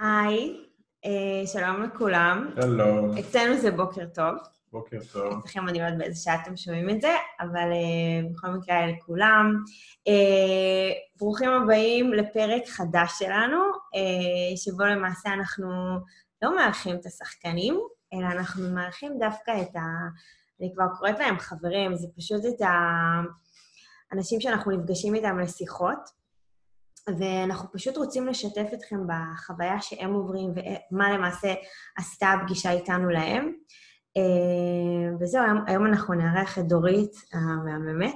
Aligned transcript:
היי, 0.00 0.56
אה, 1.04 1.46
שלום 1.46 1.82
לכולם. 1.82 2.50
שלום, 2.60 3.18
אצלנו 3.18 3.58
זה 3.58 3.70
בוקר 3.70 4.06
טוב. 4.14 4.34
בוקר 4.72 4.98
טוב. 5.12 5.38
אצלכם 5.38 5.68
אני 5.68 5.78
לא 5.78 5.84
יודעת 5.84 5.98
באיזה 5.98 6.22
שעה 6.22 6.42
אתם 6.42 6.56
שומעים 6.56 6.90
את 6.90 7.00
זה, 7.00 7.14
אבל 7.40 7.72
אה, 7.72 8.30
בכל 8.30 8.48
מקרה 8.48 8.86
לכולם. 8.86 9.54
אה, 10.08 10.92
ברוכים 11.18 11.50
הבאים 11.50 12.12
לפרק 12.12 12.62
חדש 12.66 13.12
שלנו, 13.18 13.58
אה, 13.94 14.56
שבו 14.56 14.84
למעשה 14.84 15.32
אנחנו 15.32 15.68
לא 16.42 16.56
מארחים 16.56 16.96
את 16.96 17.06
השחקנים, 17.06 17.80
אלא 18.14 18.26
אנחנו 18.26 18.70
מארחים 18.74 19.18
דווקא 19.18 19.62
את 19.62 19.76
ה... 19.76 19.80
אני 20.60 20.72
כבר 20.74 20.84
קוראת 20.98 21.18
להם 21.18 21.38
חברים, 21.38 21.96
זה 21.96 22.06
פשוט 22.16 22.42
את 22.44 22.66
האנשים 24.12 24.40
שאנחנו 24.40 24.70
נפגשים 24.72 25.14
איתם 25.14 25.38
לשיחות. 25.38 26.17
ואנחנו 27.18 27.72
פשוט 27.72 27.96
רוצים 27.96 28.26
לשתף 28.26 28.66
אתכם 28.74 28.96
בחוויה 29.06 29.80
שהם 29.80 30.12
עוברים 30.12 30.50
ומה 30.50 31.12
למעשה 31.12 31.54
עשתה 31.96 32.32
הפגישה 32.32 32.70
איתנו 32.70 33.10
להם. 33.10 33.52
אה, 34.16 35.16
וזהו, 35.20 35.42
היום, 35.66 35.86
אנחנו 35.86 36.14
נארח 36.14 36.58
את 36.58 36.68
דורית 36.68 37.12
המהממת. 37.32 38.14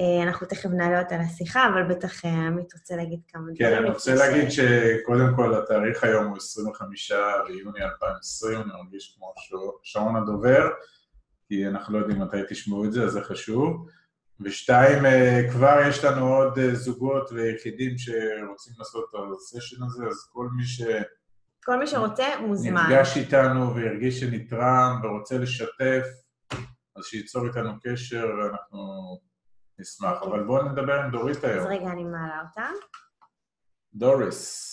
אה, 0.00 0.22
אנחנו 0.22 0.46
תכף 0.46 0.70
נעלה 0.70 1.02
אותה 1.02 1.16
לשיחה, 1.18 1.68
אבל 1.68 1.82
בטח 1.82 2.24
אה, 2.24 2.30
עמית 2.30 2.74
רוצה 2.74 2.96
להגיד 2.96 3.20
כמה 3.28 3.42
דברים. 3.42 3.56
כן, 3.56 3.76
אני 3.76 3.90
רוצה 3.90 4.14
להגיד 4.14 4.48
שקודם 4.50 5.36
כל 5.36 5.54
התאריך 5.54 6.04
היום 6.04 6.26
הוא 6.26 6.36
25 6.36 7.12
ביוני 7.46 7.82
2020, 7.82 8.60
אני 8.60 8.82
מרגיש 8.82 9.16
כמו 9.16 9.34
שעון 9.82 10.16
הדובר, 10.16 10.68
כי 11.48 11.68
אנחנו 11.68 11.94
לא 11.94 11.98
יודעים 11.98 12.20
מתי 12.20 12.36
תשמעו 12.48 12.84
את 12.84 12.92
זה, 12.92 13.04
אז 13.04 13.12
זה 13.12 13.20
חשוב. 13.20 13.86
ושתיים, 14.44 15.06
אה, 15.06 15.40
כבר 15.52 15.78
יש 15.88 16.04
לנו 16.04 16.34
עוד 16.34 16.58
אה, 16.58 16.74
זוגות 16.74 17.32
ויחידים 17.32 17.98
שרוצים 17.98 18.74
לעשות 18.78 19.04
את 19.10 19.14
הסשן 19.36 19.82
הזה, 19.82 20.06
אז 20.06 20.28
כל 20.32 20.48
מי 20.56 20.64
ש... 20.64 20.82
כל 21.64 21.78
מי 21.78 21.86
שרוצה 21.86 22.24
מוזמן. 22.40 22.74
נפגש 22.74 23.16
איתנו 23.16 23.74
והרגיש 23.74 24.20
שנתרם 24.20 25.00
ורוצה 25.04 25.38
לשתף, 25.38 26.04
אז 26.96 27.04
שייצור 27.04 27.46
איתנו 27.46 27.70
קשר 27.82 28.26
ואנחנו 28.38 28.78
נשמח. 29.78 30.22
אבל 30.22 30.44
בואו 30.44 30.62
נדבר 30.62 31.00
עם 31.00 31.10
דורית 31.10 31.44
היום. 31.44 31.58
אז 31.58 31.66
רגע, 31.66 31.86
אני 31.86 32.04
מעלה 32.04 32.42
אותה. 32.48 32.68
דוריס. 33.94 34.72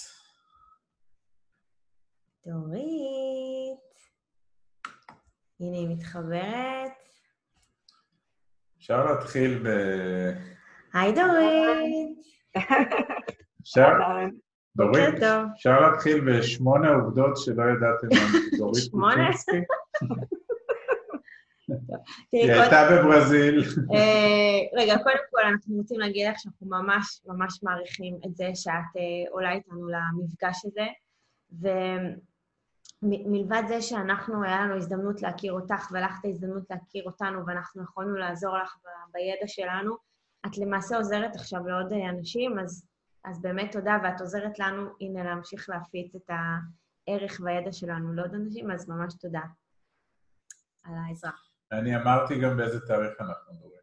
דורית. 2.46 3.80
הנה 5.60 5.78
היא 5.78 5.88
מתחברת. 5.90 7.09
אפשר 8.90 9.06
להתחיל 9.06 9.64
ב... 9.64 9.68
היי 10.94 11.14
דורית. 11.14 12.20
אפשר... 13.62 13.88
דורית. 14.78 15.24
אפשר 15.56 15.80
להתחיל 15.80 16.22
בשמונה 16.30 16.90
עובדות 16.90 17.38
שלא 17.38 17.64
ידעתם 17.64 18.08
על 18.12 18.58
דורית 18.58 18.84
שמונה? 18.92 19.30
היא 22.32 22.52
הייתה 22.52 22.88
בברזיל. 22.92 23.64
אה, 23.94 24.60
רגע, 24.82 24.98
קודם 25.04 25.18
כל 25.32 25.42
אנחנו 25.42 25.76
רוצים 25.76 26.00
להגיד 26.00 26.28
לך 26.28 26.40
שאנחנו 26.40 26.68
ממש 26.68 27.22
ממש 27.28 27.60
מעריכים 27.64 28.18
את 28.26 28.36
זה 28.36 28.50
שאת 28.56 28.74
אה, 28.74 29.32
עולה 29.32 29.52
איתנו 29.52 29.88
למפגש 29.88 30.66
הזה, 30.66 30.86
ומלבד 33.04 33.64
זה 33.68 33.82
שאנחנו, 33.82 34.44
היה 34.44 34.62
לנו 34.62 34.76
הזדמנות 34.76 35.22
להכיר 35.22 35.54
אותך 35.54 35.92
ולך 35.92 36.20
את 36.20 36.26
ההזדמנות 36.26 36.64
להכיר 36.70 37.04
אותנו, 37.06 37.46
ואנחנו 37.48 37.84
יכולנו 37.84 38.16
לעזור 38.16 38.58
לך 38.58 38.78
ב- 38.84 39.12
בידע 39.14 39.48
שלנו, 39.48 39.96
את 40.46 40.58
למעשה 40.58 40.98
עוזרת 40.98 41.36
עכשיו 41.36 41.68
לעוד 41.68 41.94
אה, 41.94 42.10
אנשים, 42.10 42.60
אז, 42.60 42.86
אז 43.26 43.42
באמת 43.42 43.72
תודה, 43.72 43.98
ואת 44.04 44.22
עוזרת 44.22 44.60
לנו, 44.60 44.90
הנה, 45.02 45.24
להמשיך 45.24 45.70
להפיץ 45.70 46.16
את 46.16 46.30
הערך 46.30 47.40
והידע 47.44 47.72
שלנו 47.72 48.14
לעוד 48.14 48.34
אנשים, 48.34 48.72
אז 48.72 48.90
ממש 48.90 49.14
תודה 49.20 49.42
על 50.84 50.94
העזרה. 51.08 51.32
אני 51.72 51.96
אמרתי 51.96 52.40
גם 52.40 52.58
באיזה 52.58 52.88
תאריך 52.88 53.22
אנחנו 53.22 53.54
מדברים. 53.54 53.80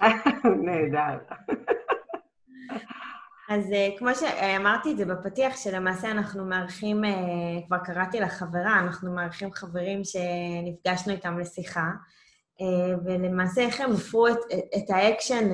נהדר. 0.66 1.18
אז 3.52 3.64
אה, 3.70 3.98
כמו 3.98 4.14
שאמרתי 4.14 4.92
את 4.92 4.96
זה 4.96 5.04
בפתיח, 5.04 5.56
שלמעשה 5.56 6.10
אנחנו 6.10 6.44
מארחים, 6.44 7.04
אה, 7.04 7.66
כבר 7.66 7.78
קראתי 7.78 8.20
לחברה, 8.20 8.78
אנחנו 8.80 9.14
מארחים 9.14 9.52
חברים 9.52 10.00
שנפגשנו 10.04 11.12
איתם 11.12 11.38
לשיחה, 11.38 11.90
אה, 12.58 12.64
ולמעשה 13.04 13.60
איך 13.60 13.80
הם 13.80 13.92
הפרו 13.92 14.28
את, 14.28 14.38
את 14.76 14.90
האקשן, 14.90 15.48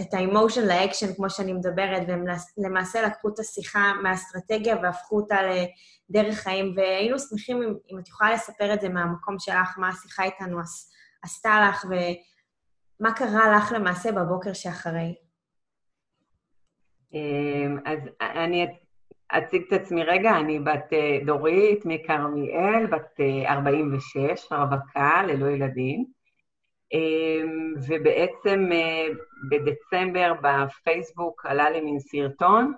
את 0.00 0.14
ה 0.14 0.20
emotion 0.20 0.66
ל 0.66 0.72
action, 0.72 1.14
כמו 1.14 1.30
שאני 1.30 1.52
מדברת, 1.52 2.02
והם 2.08 2.24
למעשה 2.58 3.02
לקחו 3.02 3.28
את 3.28 3.38
השיחה 3.38 3.92
מהאסטרטגיה 4.02 4.76
והפכו 4.82 5.16
אותה 5.16 5.36
לדרך 6.10 6.38
חיים, 6.38 6.74
והיינו 6.76 7.18
שמחים 7.18 7.62
אם, 7.62 7.74
אם 7.92 7.98
את 7.98 8.08
יכולה 8.08 8.32
לספר 8.32 8.74
את 8.74 8.80
זה 8.80 8.88
מהמקום 8.88 9.38
שלך, 9.38 9.78
מה 9.78 9.88
השיחה 9.88 10.24
איתנו 10.24 10.60
עש, 10.60 10.86
עשתה 11.22 11.68
לך, 11.68 11.84
ומה 11.84 13.12
קרה 13.12 13.56
לך 13.56 13.72
למעשה 13.72 14.12
בבוקר 14.12 14.52
שאחרי. 14.52 15.25
אמ, 17.16 17.78
אז 17.84 17.98
אני 18.20 18.66
אציג 19.28 19.62
את 19.68 19.72
עצמי 19.72 20.04
רגע, 20.04 20.36
אני 20.36 20.58
בת 20.58 20.92
אה, 20.92 21.18
דורית 21.24 21.82
מכרמיאל, 21.84 22.86
בת 22.86 23.20
אה, 23.20 23.52
46, 23.52 24.52
רווקה, 24.52 25.22
ללא 25.26 25.46
ילדים. 25.46 26.04
אמ, 26.92 27.74
ובעצם 27.88 28.68
אה, 28.72 29.06
בדצמבר 29.50 30.32
בפייסבוק 30.42 31.46
עלה 31.46 31.70
לי 31.70 31.80
מין 31.80 31.98
סרטון, 32.00 32.72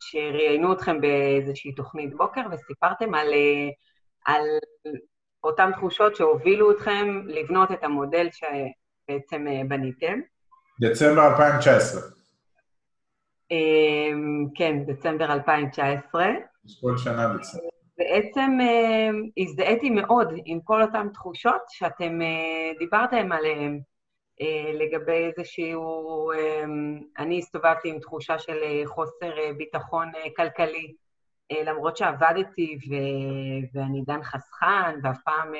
שראיינו 0.00 0.72
אתכם 0.72 1.00
באיזושהי 1.00 1.72
תוכנית 1.72 2.14
בוקר 2.14 2.42
וסיפרתם 2.52 3.14
על, 3.14 3.32
אה, 3.32 3.68
על 4.24 4.42
אותן 5.44 5.72
תחושות 5.72 6.16
שהובילו 6.16 6.70
אתכם 6.70 7.22
לבנות 7.26 7.72
את 7.72 7.84
המודל 7.84 8.28
שבעצם 8.32 9.46
אה, 9.46 9.62
בניתם. 9.68 10.20
דצמבר 10.80 11.26
2019. 11.26 12.17
אמ, 13.50 14.46
כן, 14.54 14.84
דצמבר 14.86 15.32
2019. 15.32 16.26
יש 16.66 16.80
כל 16.80 16.96
שנה 16.96 17.34
דצמבר. 17.36 17.68
בעצם 17.98 18.58
אה, 18.60 19.10
הזדהיתי 19.38 19.90
מאוד 19.90 20.32
עם 20.44 20.60
כל 20.64 20.82
אותן 20.82 21.08
תחושות 21.08 21.62
שאתם 21.68 22.22
אה, 22.22 22.72
דיברתם 22.78 23.32
עליהן 23.32 23.80
אה, 24.40 24.72
לגבי 24.74 25.30
איזשהו... 25.36 26.32
אה, 26.32 26.64
אני 27.18 27.38
הסתובבתי 27.38 27.88
עם 27.88 27.98
תחושה 27.98 28.38
של 28.38 28.58
אה, 28.62 28.82
חוסר 28.86 29.34
ביטחון 29.56 30.12
כלכלי, 30.36 30.94
למרות 31.66 31.96
שעבדתי 31.96 32.78
ו- 32.88 33.78
ואני 33.78 34.02
דן 34.06 34.22
חסכן 34.22 34.98
ואף 35.02 35.18
פעם 35.24 35.52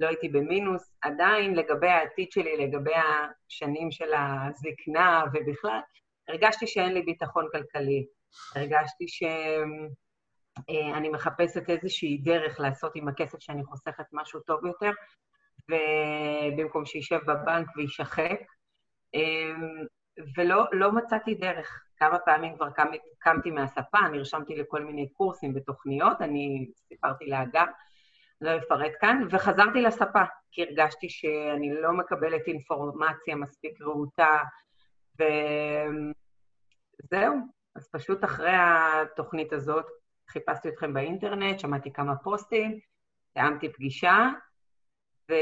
לא 0.00 0.06
הייתי 0.06 0.28
במינוס, 0.28 0.94
עדיין 1.02 1.54
לגבי 1.54 1.88
העתיד 1.88 2.32
שלי, 2.32 2.66
לגבי 2.66 2.92
השנים 2.94 3.90
של 3.90 4.10
הזקנה 4.14 5.24
ובכלל, 5.32 5.80
הרגשתי 6.28 6.66
שאין 6.66 6.92
לי 6.92 7.02
ביטחון 7.02 7.48
כלכלי. 7.52 8.06
הרגשתי 8.56 9.08
שאני 9.08 11.08
מחפשת 11.08 11.70
איזושהי 11.70 12.18
דרך 12.18 12.60
לעשות 12.60 12.92
עם 12.94 13.08
הכסף 13.08 13.38
שאני 13.40 13.64
חוסכת 13.64 14.04
משהו 14.12 14.40
טוב 14.40 14.66
יותר, 14.66 14.90
ובמקום 15.68 16.86
שישב 16.86 17.18
בבנק 17.26 17.76
ויישחק. 17.76 18.40
אמ, 19.14 19.86
ולא 20.36 20.64
לא 20.72 20.92
מצאתי 20.92 21.34
דרך. 21.34 21.84
כמה 21.96 22.18
פעמים 22.18 22.56
כבר 22.56 22.70
קם, 22.70 22.86
קמתי 23.18 23.50
מהספה, 23.50 23.98
נרשמתי 24.12 24.56
לכל 24.56 24.84
מיני 24.84 25.08
קורסים 25.12 25.52
ותוכניות, 25.56 26.20
אני 26.20 26.70
סיפרתי 26.88 27.26
לאגר, 27.26 27.64
לא 28.40 28.56
אפרט 28.56 28.92
כאן, 29.00 29.26
וחזרתי 29.30 29.82
לספה, 29.82 30.22
כי 30.50 30.62
הרגשתי 30.62 31.08
שאני 31.08 31.74
לא 31.74 31.92
מקבלת 31.92 32.46
אינפורמציה 32.46 33.36
מספיק 33.36 33.82
רהוטה, 33.82 34.38
וזהו. 37.02 37.36
אז 37.74 37.88
פשוט 37.92 38.24
אחרי 38.24 38.52
התוכנית 38.54 39.52
הזאת 39.52 39.86
חיפשתי 40.28 40.68
אתכם 40.68 40.94
באינטרנט, 40.94 41.58
שמעתי 41.60 41.92
כמה 41.92 42.16
פוסטים, 42.16 42.78
תיאמתי 43.32 43.72
פגישה, 43.72 44.28
ו... 45.30 45.34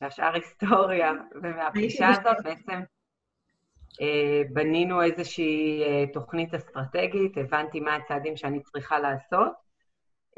והשאר 0.00 0.34
היסטוריה. 0.34 1.12
ומהפגישה 1.42 2.08
הזאת 2.08 2.36
בעצם 2.44 2.80
אה, 4.00 4.42
בנינו 4.52 5.02
איזושהי 5.02 5.82
אה, 5.82 6.04
תוכנית 6.12 6.54
אסטרטגית, 6.54 7.38
הבנתי 7.38 7.80
מה 7.80 7.96
הצעדים 7.96 8.36
שאני 8.36 8.62
צריכה 8.62 8.98
לעשות, 8.98 9.52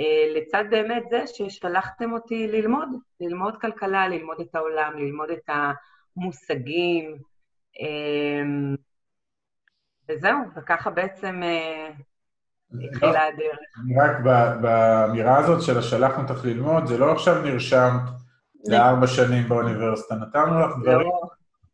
אה, 0.00 0.32
לצד 0.34 0.64
באמת 0.70 1.02
זה 1.10 1.26
ששלחתם 1.26 2.12
אותי 2.12 2.48
ללמוד, 2.48 2.88
ללמוד 3.20 3.60
כלכלה, 3.60 4.08
ללמוד 4.08 4.40
את 4.40 4.54
העולם, 4.54 4.98
ללמוד 4.98 5.30
את 5.30 5.50
המושגים, 6.16 7.16
וזהו, 10.08 10.38
וככה 10.56 10.90
בעצם 10.90 11.42
אה, 11.42 11.90
התחילה 12.84 13.26
הדרך. 13.26 13.58
אני 13.84 13.94
רק 14.00 14.20
באמירה 14.60 15.38
הזאת 15.38 15.62
של 15.62 15.78
השלחנו 15.78 16.22
אותך 16.28 16.44
ללמוד, 16.44 16.86
זה 16.86 16.98
לא 16.98 17.12
עכשיו 17.12 17.42
נרשמת 17.42 18.02
לארבע 18.64 19.06
שנים 19.06 19.48
באוניברסיטה, 19.48 20.14
נתנו 20.14 20.60
לך 20.60 20.70
דברים 20.82 21.08
לא, 21.08 21.20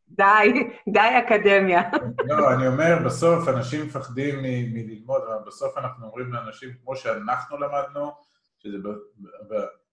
די, 0.08 0.68
די 0.92 1.18
אקדמיה. 1.18 1.82
לא, 2.28 2.54
אני 2.54 2.66
אומר, 2.66 2.98
בסוף 3.04 3.48
אנשים 3.48 3.86
מפחדים 3.86 4.42
מללמוד, 4.72 5.22
אבל 5.28 5.46
בסוף 5.46 5.78
אנחנו 5.78 6.06
אומרים 6.06 6.32
לאנשים, 6.32 6.70
כמו 6.84 6.96
שאנחנו 6.96 7.58
למדנו, 7.58 8.10
שזה 8.58 8.76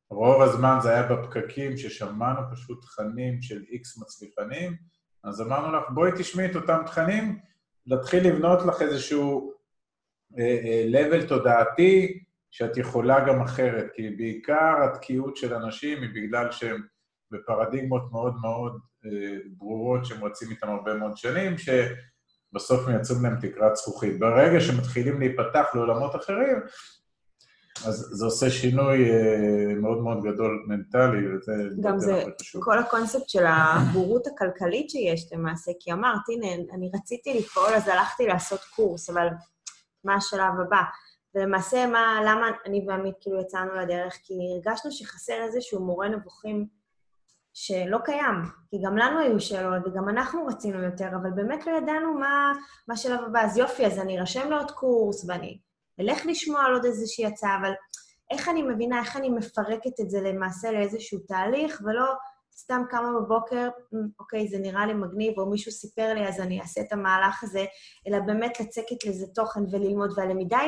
רוב 0.09 0.41
הזמן 0.41 0.77
זה 0.81 0.89
היה 0.89 1.03
בפקקים, 1.03 1.77
ששמענו 1.77 2.39
פשוט 2.51 2.81
תכנים 2.81 3.41
של 3.41 3.63
איקס 3.71 3.97
מצליחנים, 3.97 4.75
אז 5.23 5.41
אמרנו 5.41 5.77
לך, 5.77 5.83
בואי 5.89 6.11
תשמעי 6.17 6.45
את 6.45 6.55
אותם 6.55 6.81
תכנים, 6.85 7.39
להתחיל 7.85 8.27
לבנות 8.27 8.65
לך 8.65 8.81
איזשהו 8.81 9.53
אה, 10.37 10.59
אה, 10.63 10.85
level 10.91 11.27
תודעתי, 11.27 12.23
שאת 12.51 12.77
יכולה 12.77 13.27
גם 13.27 13.41
אחרת, 13.41 13.85
כי 13.95 14.09
בעיקר 14.09 14.73
התקיעות 14.83 15.37
של 15.37 15.53
אנשים 15.53 16.01
היא 16.01 16.09
בגלל 16.15 16.51
שהם 16.51 16.81
בפרדיגמות 17.31 18.11
מאוד 18.11 18.35
מאוד 18.41 18.79
אה, 19.05 19.37
ברורות 19.57 20.05
שהם 20.05 20.23
רצים 20.23 20.49
איתם 20.49 20.69
הרבה 20.69 20.93
מאוד 20.93 21.17
שנים, 21.17 21.55
שבסוף 21.57 22.87
מייצרים 22.87 23.23
להם 23.23 23.35
תקרת 23.41 23.75
זכוכית. 23.75 24.19
ברגע 24.19 24.59
שמתחילים 24.59 25.19
להיפתח 25.19 25.65
לעולמות 25.73 26.15
אחרים, 26.15 26.57
אז 27.87 28.09
זה 28.11 28.25
עושה 28.25 28.49
שינוי 28.49 29.11
אה, 29.11 29.75
מאוד 29.81 30.01
מאוד 30.01 30.23
גדול 30.23 30.65
מנטלי, 30.67 31.35
וזה... 31.35 31.53
גם 31.81 31.99
זה. 31.99 32.23
כל 32.59 32.79
הקונספט 32.79 33.29
של 33.29 33.45
הבורות 33.47 34.27
הכלכלית 34.27 34.89
שיש 34.89 35.33
למעשה, 35.33 35.71
כי 35.79 35.93
אמרת, 35.93 36.29
הנה, 36.29 36.47
אני 36.73 36.91
רציתי 36.95 37.39
לפעול, 37.39 37.73
אז 37.75 37.87
הלכתי 37.87 38.27
לעשות 38.27 38.59
קורס, 38.75 39.09
אבל 39.09 39.27
מה 40.03 40.15
השלב 40.15 40.59
הבא? 40.65 40.81
ולמעשה, 41.35 41.87
מה, 41.87 42.19
למה 42.25 42.47
אני 42.65 42.85
ועמית 42.87 43.15
כאילו 43.21 43.41
יצאנו 43.41 43.75
לדרך? 43.75 44.13
כי 44.23 44.33
הרגשנו 44.53 44.91
שחסר 44.91 45.43
איזשהו 45.43 45.85
מורה 45.85 46.09
נבוכים 46.09 46.67
שלא 47.53 47.97
קיים, 47.97 48.35
כי 48.69 48.77
גם 48.85 48.97
לנו 48.97 49.19
היו 49.19 49.39
שאלות 49.39 49.87
וגם 49.87 50.09
אנחנו 50.09 50.45
רצינו 50.45 50.83
יותר, 50.83 51.07
אבל 51.07 51.29
באמת 51.29 51.67
לא 51.67 51.71
ידענו 51.71 52.13
מה, 52.13 52.53
מה 52.87 52.93
השלב 52.93 53.19
הבא. 53.27 53.41
אז 53.41 53.57
יופי, 53.57 53.85
אז 53.85 53.99
אני 53.99 54.19
ארשם 54.19 54.49
לעוד 54.49 54.71
קורס 54.71 55.25
ואני 55.29 55.59
אלך 55.99 56.25
לשמוע 56.25 56.61
על 56.61 56.73
עוד 56.73 56.85
איזושהי 56.85 57.25
הצעה, 57.25 57.57
אבל 57.61 57.71
איך 58.31 58.49
אני 58.49 58.63
מבינה, 58.63 58.99
איך 58.99 59.17
אני 59.17 59.29
מפרקת 59.29 59.99
את 60.01 60.09
זה 60.09 60.21
למעשה 60.21 60.71
לאיזשהו 60.71 61.19
תהליך, 61.19 61.81
ולא 61.85 62.05
סתם 62.57 62.81
קמה 62.89 63.09
בבוקר, 63.19 63.69
אוקיי, 64.19 64.47
זה 64.47 64.57
נראה 64.59 64.85
לי 64.85 64.93
מגניב, 64.93 65.39
או 65.39 65.49
מישהו 65.49 65.71
סיפר 65.71 66.13
לי, 66.13 66.27
אז 66.27 66.39
אני 66.39 66.61
אעשה 66.61 66.81
את 66.81 66.93
המהלך 66.93 67.43
הזה, 67.43 67.65
אלא 68.07 68.19
באמת 68.19 68.59
לצקת 68.59 69.05
לזה 69.05 69.25
תוכן 69.35 69.59
וללמוד. 69.71 70.13
והלמידה 70.17 70.59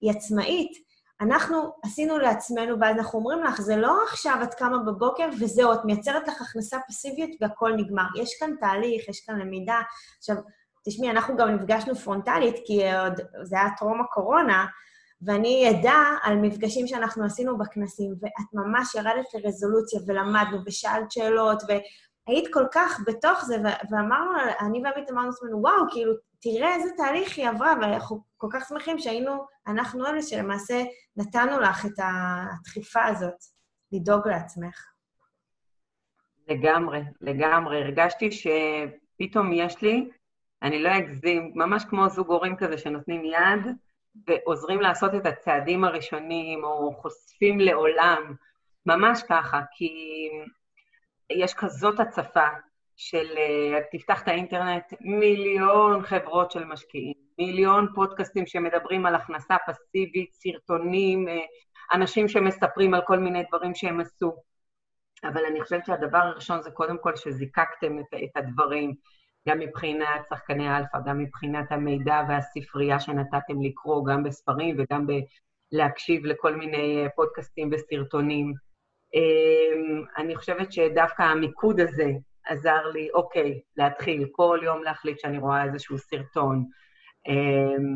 היא 0.00 0.10
עצמאית. 0.10 0.86
אנחנו 1.20 1.72
עשינו 1.84 2.18
לעצמנו, 2.18 2.80
ואז 2.80 2.96
אנחנו 2.96 3.18
אומרים 3.18 3.42
לך, 3.42 3.60
זה 3.60 3.76
לא 3.76 3.98
עכשיו 4.08 4.38
את 4.42 4.54
קמה 4.54 4.78
בבוקר 4.78 5.28
וזהו, 5.40 5.72
את 5.72 5.78
מייצרת 5.84 6.28
לך 6.28 6.42
הכנסה 6.42 6.78
פסיבית 6.88 7.36
והכול 7.40 7.74
נגמר. 7.76 8.06
יש 8.22 8.30
כאן 8.40 8.50
תהליך, 8.60 9.08
יש 9.08 9.20
כאן 9.26 9.38
למידה. 9.38 9.80
עכשיו, 10.18 10.36
תשמעי, 10.86 11.10
אנחנו 11.10 11.36
גם 11.36 11.48
נפגשנו 11.48 11.94
פרונטלית, 11.94 12.56
כי 12.64 12.92
עוד, 12.92 13.20
זה 13.42 13.56
היה 13.56 13.68
טרום 13.78 14.00
הקורונה, 14.00 14.66
ואני 15.22 15.70
אדע 15.70 15.98
על 16.22 16.36
מפגשים 16.36 16.86
שאנחנו 16.86 17.24
עשינו 17.24 17.58
בכנסים, 17.58 18.14
ואת 18.20 18.54
ממש 18.54 18.94
ירדת 18.94 19.26
לרזולוציה 19.34 20.00
ולמדנו 20.06 20.58
ושאלת 20.66 21.12
שאלות, 21.12 21.62
והיית 21.62 22.52
כל 22.52 22.64
כך 22.72 23.00
בתוך 23.06 23.44
זה, 23.44 23.56
ואמרנו, 23.90 24.30
אני 24.60 24.82
ועמית 24.84 25.10
אמרנו 25.10 25.28
לעצמנו, 25.28 25.62
וואו, 25.62 25.90
כאילו, 25.90 26.12
תראה 26.40 26.74
איזה 26.74 26.88
תהליך 26.96 27.38
היא 27.38 27.48
עברה, 27.48 27.72
ואנחנו 27.80 28.20
כל 28.36 28.48
כך 28.52 28.68
שמחים 28.68 28.98
שהיינו, 28.98 29.44
אנחנו 29.66 30.06
אלה 30.06 30.22
שלמעשה 30.22 30.84
נתנו 31.16 31.60
לך 31.60 31.86
את 31.86 31.98
הדחיפה 31.98 33.04
הזאת, 33.04 33.34
לדאוג 33.92 34.28
לעצמך. 34.28 34.86
לגמרי, 36.48 37.00
לגמרי. 37.20 37.82
הרגשתי 37.82 38.28
שפתאום 38.32 39.52
יש 39.52 39.82
לי 39.82 40.10
אני 40.62 40.82
לא 40.82 40.98
אגזים, 40.98 41.52
ממש 41.54 41.84
כמו 41.84 42.08
זוג 42.08 42.30
הורים 42.30 42.56
כזה 42.56 42.78
שנותנים 42.78 43.24
יד 43.24 43.76
ועוזרים 44.26 44.80
לעשות 44.80 45.14
את 45.14 45.26
הצעדים 45.26 45.84
הראשונים, 45.84 46.64
או 46.64 46.92
חושפים 46.92 47.60
לעולם, 47.60 48.34
ממש 48.86 49.22
ככה, 49.28 49.60
כי 49.72 49.90
יש 51.30 51.54
כזאת 51.54 52.00
הצפה 52.00 52.48
של, 52.96 53.26
אה, 53.36 53.80
תפתח 53.92 54.22
את 54.22 54.28
האינטרנט, 54.28 54.84
מיליון 55.00 56.02
חברות 56.02 56.50
של 56.50 56.64
משקיעים, 56.64 57.14
מיליון 57.38 57.88
פודקאסטים 57.94 58.46
שמדברים 58.46 59.06
על 59.06 59.14
הכנסה 59.14 59.56
פסיבית, 59.66 60.34
סרטונים, 60.34 61.28
אה, 61.28 61.38
אנשים 61.92 62.28
שמספרים 62.28 62.94
על 62.94 63.00
כל 63.06 63.18
מיני 63.18 63.42
דברים 63.48 63.74
שהם 63.74 64.00
עשו. 64.00 64.36
אבל 65.24 65.44
אני 65.44 65.62
חושבת 65.62 65.86
שהדבר 65.86 66.18
הראשון 66.18 66.62
זה 66.62 66.70
קודם 66.70 66.98
כל 66.98 67.16
שזיקקתם 67.16 67.98
את, 67.98 68.14
את 68.24 68.36
הדברים, 68.36 68.94
גם 69.48 69.58
מבחינת 69.58 70.26
שחקני 70.28 70.76
אלפא, 70.76 70.98
גם 71.06 71.18
מבחינת 71.18 71.72
המידע 71.72 72.22
והספרייה 72.28 73.00
שנתתם 73.00 73.62
לקרוא, 73.62 74.06
גם 74.06 74.22
בספרים 74.22 74.76
וגם 74.78 75.06
להקשיב 75.72 76.26
לכל 76.26 76.56
מיני 76.56 77.02
אה, 77.02 77.08
פודקאסטים 77.16 77.70
וסרטונים. 77.72 78.52
אמ, 79.14 80.04
אני 80.16 80.36
חושבת 80.36 80.72
שדווקא 80.72 81.22
המיקוד 81.22 81.80
הזה 81.80 82.10
עזר 82.46 82.86
לי, 82.92 83.10
אוקיי, 83.14 83.60
להתחיל 83.76 84.26
כל 84.32 84.60
יום 84.62 84.82
להחליט 84.82 85.18
שאני 85.18 85.38
רואה 85.38 85.64
איזשהו 85.64 85.98
סרטון. 85.98 86.64
אמ, 87.28 87.94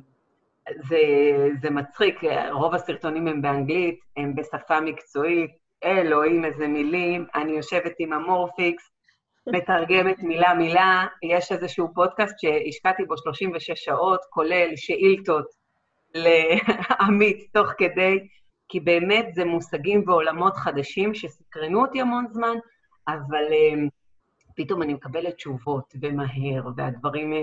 זה, 0.89 0.99
זה 1.63 1.71
מצחיק, 1.71 2.21
רוב 2.53 2.75
הסרטונים 2.75 3.29
הם 3.29 3.43
באנגלית, 3.43 4.01
הם 4.17 4.35
בשפה 4.35 4.81
מקצועית, 4.81 5.51
אלוהים 5.85 6.45
איזה 6.45 6.69
מילים, 6.69 7.27
אני 7.35 7.53
יושבת 7.53 7.93
עם 7.99 8.13
המורפיקס, 8.13 8.91
מתרגמת 9.47 10.23
מילה-מילה. 10.23 11.07
יש 11.23 11.53
איזשהו 11.53 11.95
פודקאסט 11.95 12.35
שהשקעתי 12.39 13.05
בו 13.05 13.17
36 13.17 13.85
שעות, 13.85 14.21
כולל 14.31 14.77
שאילתות 14.77 15.47
לעמית 16.15 17.49
תוך 17.53 17.69
כדי, 17.79 18.19
כי 18.69 18.81
באמת 18.81 19.35
זה 19.35 19.45
מושגים 19.45 20.05
ועולמות 20.07 20.57
חדשים 20.57 21.15
שסקרנו 21.15 21.83
אותי 21.83 22.01
המון 22.01 22.27
זמן, 22.29 22.57
אבל 23.09 23.45
um, 23.45 23.89
פתאום 24.57 24.83
אני 24.83 24.95
מקבלת 24.95 25.35
תשובות, 25.35 25.95
ומהר, 26.03 26.69
והדברים 26.77 27.33
uh, 27.33 27.37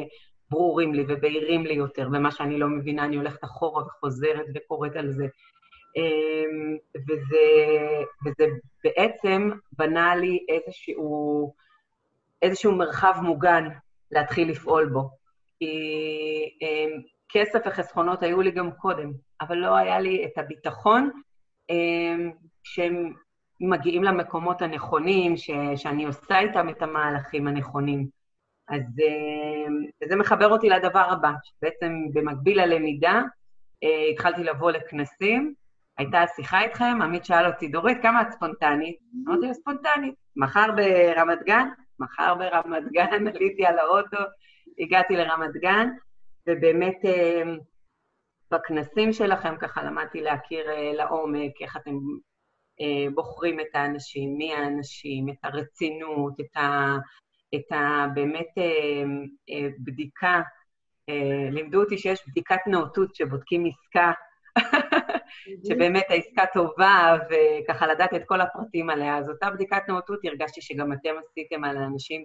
ברורים 0.49 0.93
לי 0.93 1.03
ובהירים 1.07 1.65
לי 1.65 1.73
יותר, 1.73 2.07
ומה 2.13 2.31
שאני 2.31 2.59
לא 2.59 2.67
מבינה, 2.67 3.05
אני 3.05 3.15
הולכת 3.15 3.43
אחורה 3.43 3.83
וחוזרת 3.83 4.45
וקוראת 4.55 4.95
על 4.95 5.11
זה. 5.11 5.25
Um, 5.97 6.97
וזה, 7.07 7.45
וזה 8.25 8.45
בעצם 8.83 9.49
בנה 9.71 10.15
לי 10.15 10.45
איזשהו... 10.49 11.53
איזשהו 12.41 12.75
מרחב 12.75 13.13
מוגן 13.21 13.67
להתחיל 14.11 14.49
לפעול 14.49 14.89
בו. 14.89 15.09
כי 15.59 15.75
um, 16.63 17.01
כסף 17.29 17.59
וחסכונות 17.65 18.23
היו 18.23 18.41
לי 18.41 18.51
גם 18.51 18.71
קודם, 18.71 19.11
אבל 19.41 19.57
לא 19.57 19.75
היה 19.75 19.99
לי 19.99 20.25
את 20.25 20.37
הביטחון 20.37 21.09
um, 21.71 22.35
שהם 22.63 23.13
מגיעים 23.61 24.03
למקומות 24.03 24.61
הנכונים, 24.61 25.37
ש, 25.37 25.51
שאני 25.75 26.05
עושה 26.05 26.39
איתם 26.39 26.69
את 26.69 26.81
המהלכים 26.81 27.47
הנכונים. 27.47 28.07
אז 28.69 28.81
um, 28.81 30.07
זה 30.09 30.15
מחבר 30.15 30.47
אותי 30.47 30.69
לדבר 30.69 31.11
הבא, 31.11 31.31
שבעצם 31.43 31.93
במקביל 32.13 32.61
ללמידה, 32.61 33.21
uh, 33.85 34.11
התחלתי 34.11 34.43
לבוא 34.43 34.71
לכנסים, 34.71 35.53
הייתה 35.97 36.23
שיחה 36.35 36.61
איתכם, 36.61 37.01
עמית 37.01 37.25
שאל 37.25 37.45
אותי, 37.47 37.67
דורית, 37.67 37.97
כמה 38.01 38.21
את 38.21 38.31
ספונטנית? 38.31 38.95
אמרתי 39.27 39.47
לו, 39.47 39.53
ספונטנית. 39.53 40.15
מחר 40.35 40.67
ברמת 40.75 41.39
גן? 41.45 41.67
מחר 41.99 42.35
ברמת 42.35 42.83
גן, 42.91 43.27
עליתי 43.35 43.65
על 43.65 43.79
האוטו, 43.79 44.17
הגעתי 44.79 45.15
לרמת 45.15 45.53
גן, 45.61 45.89
ובאמת 46.47 47.05
אה, 47.05 47.43
בכנסים 48.51 49.13
שלכם 49.13 49.55
ככה 49.61 49.83
למדתי 49.83 50.21
להכיר 50.21 50.69
אה, 50.69 50.93
לעומק 50.93 51.61
איך 51.61 51.77
אתם 51.77 51.95
אה, 52.81 53.11
בוחרים 53.13 53.59
את 53.59 53.67
האנשים, 53.73 54.37
מי 54.37 54.53
האנשים, 54.53 55.29
את 55.29 55.37
הרצינות, 55.43 56.33
את, 56.39 56.57
ה, 56.57 56.95
את 57.55 57.71
ה, 57.71 58.07
באמת 58.13 58.49
בדיקה. 59.85 60.41
לימדו 61.51 61.83
אותי 61.83 61.97
שיש 61.97 62.27
בדיקת 62.27 62.59
נאותות 62.67 63.15
שבודקים 63.15 63.65
עסקה 63.65 64.11
שבאמת 65.67 66.03
העסקה 66.09 66.43
טובה, 66.53 67.17
וככה 67.29 67.87
לדעת 67.87 68.13
את 68.13 68.21
כל 68.25 68.41
הפרטים 68.41 68.89
עליה. 68.89 69.17
אז 69.17 69.29
אותה 69.29 69.49
בדיקת 69.49 69.81
נאותות 69.87 70.19
הרגשתי 70.23 70.61
שגם 70.61 70.93
אתם 70.93 71.09
עשיתם 71.23 71.63
על 71.63 71.77
האנשים 71.77 72.23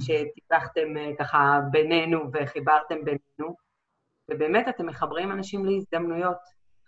שטיפחתם 0.00 0.96
אה, 0.96 1.10
ככה 1.18 1.60
בינינו 1.70 2.20
וחיברתם 2.32 3.04
בינינו, 3.04 3.56
ובאמת 4.30 4.68
אתם 4.68 4.86
מחברים 4.86 5.32
אנשים 5.32 5.64
להזדמנויות. 5.64 6.38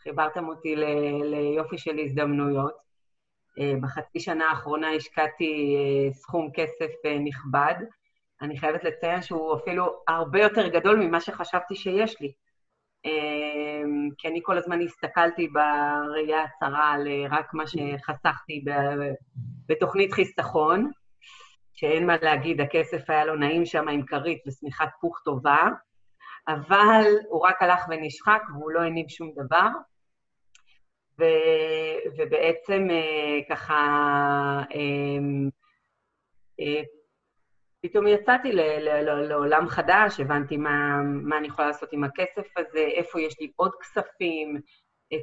חיברתם 0.03 0.49
אותי 0.49 0.77
ליופי 1.25 1.79
של 1.79 1.99
הזדמנויות. 1.99 2.87
אה, 3.61 3.73
בחצי 3.81 4.21
שנה 4.21 4.51
האחרונה 4.51 4.91
השקעתי 4.91 5.77
אה, 5.77 6.13
סכום 6.13 6.51
כסף 6.55 6.91
נכבד. 7.25 7.75
אני 8.43 8.59
חייבת 8.59 8.85
לציין 8.85 9.23
שהוא 9.23 9.57
אפילו 9.57 10.03
הרבה 10.09 10.43
יותר 10.43 10.69
גדול 10.69 10.97
ממה 10.97 11.21
שחשבתי 11.21 11.75
שיש 11.75 12.21
לי. 12.21 12.33
אמ, 13.07 14.09
כי 14.19 14.29
אני 14.29 14.41
כל 14.43 14.59
הזמן 14.59 14.81
הסתכלתי 14.81 15.49
בראייה 15.49 16.45
הצרה 16.45 16.93
על 16.93 17.09
אה, 17.09 17.39
רק 17.39 17.55
מה 17.55 17.65
שחסכתי 17.67 18.65
בתוכנית 19.69 20.13
חיסכון, 20.13 20.91
שאין 21.75 22.07
מה 22.07 22.17
להגיד, 22.23 22.61
הכסף 22.61 23.11
היה 23.11 23.25
לו 23.25 23.37
נעים 23.37 23.67
שם 23.67 23.89
עם 23.89 24.07
כרית 24.07 24.43
ושמיכת 24.47 24.89
פוך 25.01 25.21
טובה, 25.25 25.69
אבל 26.49 27.05
הוא 27.29 27.47
רק 27.47 27.63
הלך 27.63 27.81
ונשחק 27.89 28.43
והוא 28.55 28.71
לא 28.71 28.81
הניב 28.81 29.09
שום 29.09 29.33
דבר. 29.37 29.69
ו, 31.19 31.25
ובעצם 32.19 32.87
אה, 32.91 33.39
ככה, 33.49 33.75
אה, 34.75 35.49
אה, 36.61 36.83
פתאום 37.89 38.07
יצאתי 38.07 38.53
ל, 38.53 38.61
ל, 38.61 38.89
ל, 38.89 39.29
לעולם 39.29 39.69
חדש, 39.69 40.21
הבנתי 40.21 40.57
מה, 40.57 41.03
מה 41.03 41.39
אני 41.39 41.47
יכולה 41.47 41.69
לעשות 41.69 41.93
עם 41.93 42.05
הכסף 42.05 42.59
הזה, 42.59 42.79
איפה 42.79 43.21
יש 43.21 43.41
לי 43.41 43.53
עוד 43.57 43.73
כספים, 43.81 44.61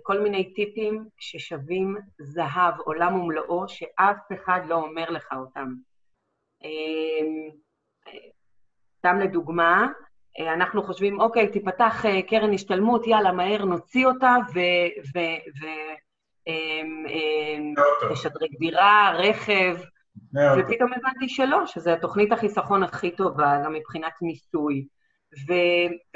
כל 0.04 0.20
מיני 0.20 0.54
טיפים 0.54 1.06
ששווים 1.18 1.98
זהב, 2.20 2.80
עולם 2.80 3.16
ומלואו, 3.16 3.68
שאף 3.68 4.18
אחד 4.34 4.62
לא 4.68 4.76
אומר 4.76 5.10
לך 5.10 5.28
אותם. 5.34 5.74
סתם 9.00 9.20
לדוגמה, 9.20 9.88
אנחנו 10.40 10.84
חושבים, 10.84 11.22
אוקיי, 11.22 11.52
תיפתח 11.52 12.04
קרן 12.28 12.54
השתלמות, 12.54 13.08
יאללה, 13.08 13.32
מהר 13.32 13.66
נוציא 13.66 14.08
אותה 14.08 14.36
ותשדרג 18.10 18.58
דירה, 18.60 19.12
רכב, 19.18 19.76
ופתאום 20.36 20.94
הבנתי 20.94 21.30
שלא, 21.30 21.66
שזו 21.66 21.92
התוכנית 21.92 22.32
החיסכון 22.32 22.84
הכי 22.84 23.12
טובה, 23.12 23.62
גם 23.66 23.74
מבחינת 23.74 24.14
מיסוי, 24.22 24.86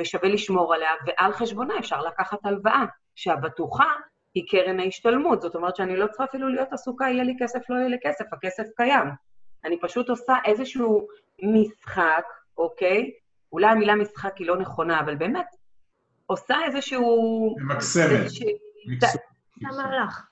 ושווה 0.01 0.29
לשמור 0.29 0.74
עליה, 0.74 0.89
ועל 1.05 1.33
חשבונה 1.33 1.74
אפשר 1.79 2.01
לקחת 2.01 2.38
הלוואה, 2.43 2.86
שהבטוחה 3.15 3.91
היא 4.36 4.43
קרן 4.50 4.79
ההשתלמות. 4.79 5.41
זאת 5.41 5.55
אומרת 5.55 5.75
שאני 5.75 5.97
לא 5.97 6.07
צריכה 6.07 6.24
אפילו 6.24 6.50
להיות 6.50 6.74
עסוקה, 6.74 7.05
יהיה 7.05 7.24
לי 7.24 7.36
כסף, 7.39 7.59
לא 7.69 7.75
יהיה 7.75 7.88
לי 7.88 7.97
כסף, 8.03 8.25
הכסף 8.33 8.63
קיים. 8.75 9.07
אני 9.65 9.79
פשוט 9.79 10.09
עושה 10.09 10.36
איזשהו 10.45 11.07
משחק, 11.43 12.24
אוקיי? 12.57 13.12
אולי 13.51 13.67
המילה 13.67 13.95
משחק 13.95 14.38
היא 14.38 14.47
לא 14.47 14.57
נכונה, 14.57 15.00
אבל 15.00 15.15
באמת, 15.15 15.45
עושה 16.25 16.55
איזשהו... 16.65 17.55
ממקסמת. 17.59 18.21
מקסום. 18.88 19.21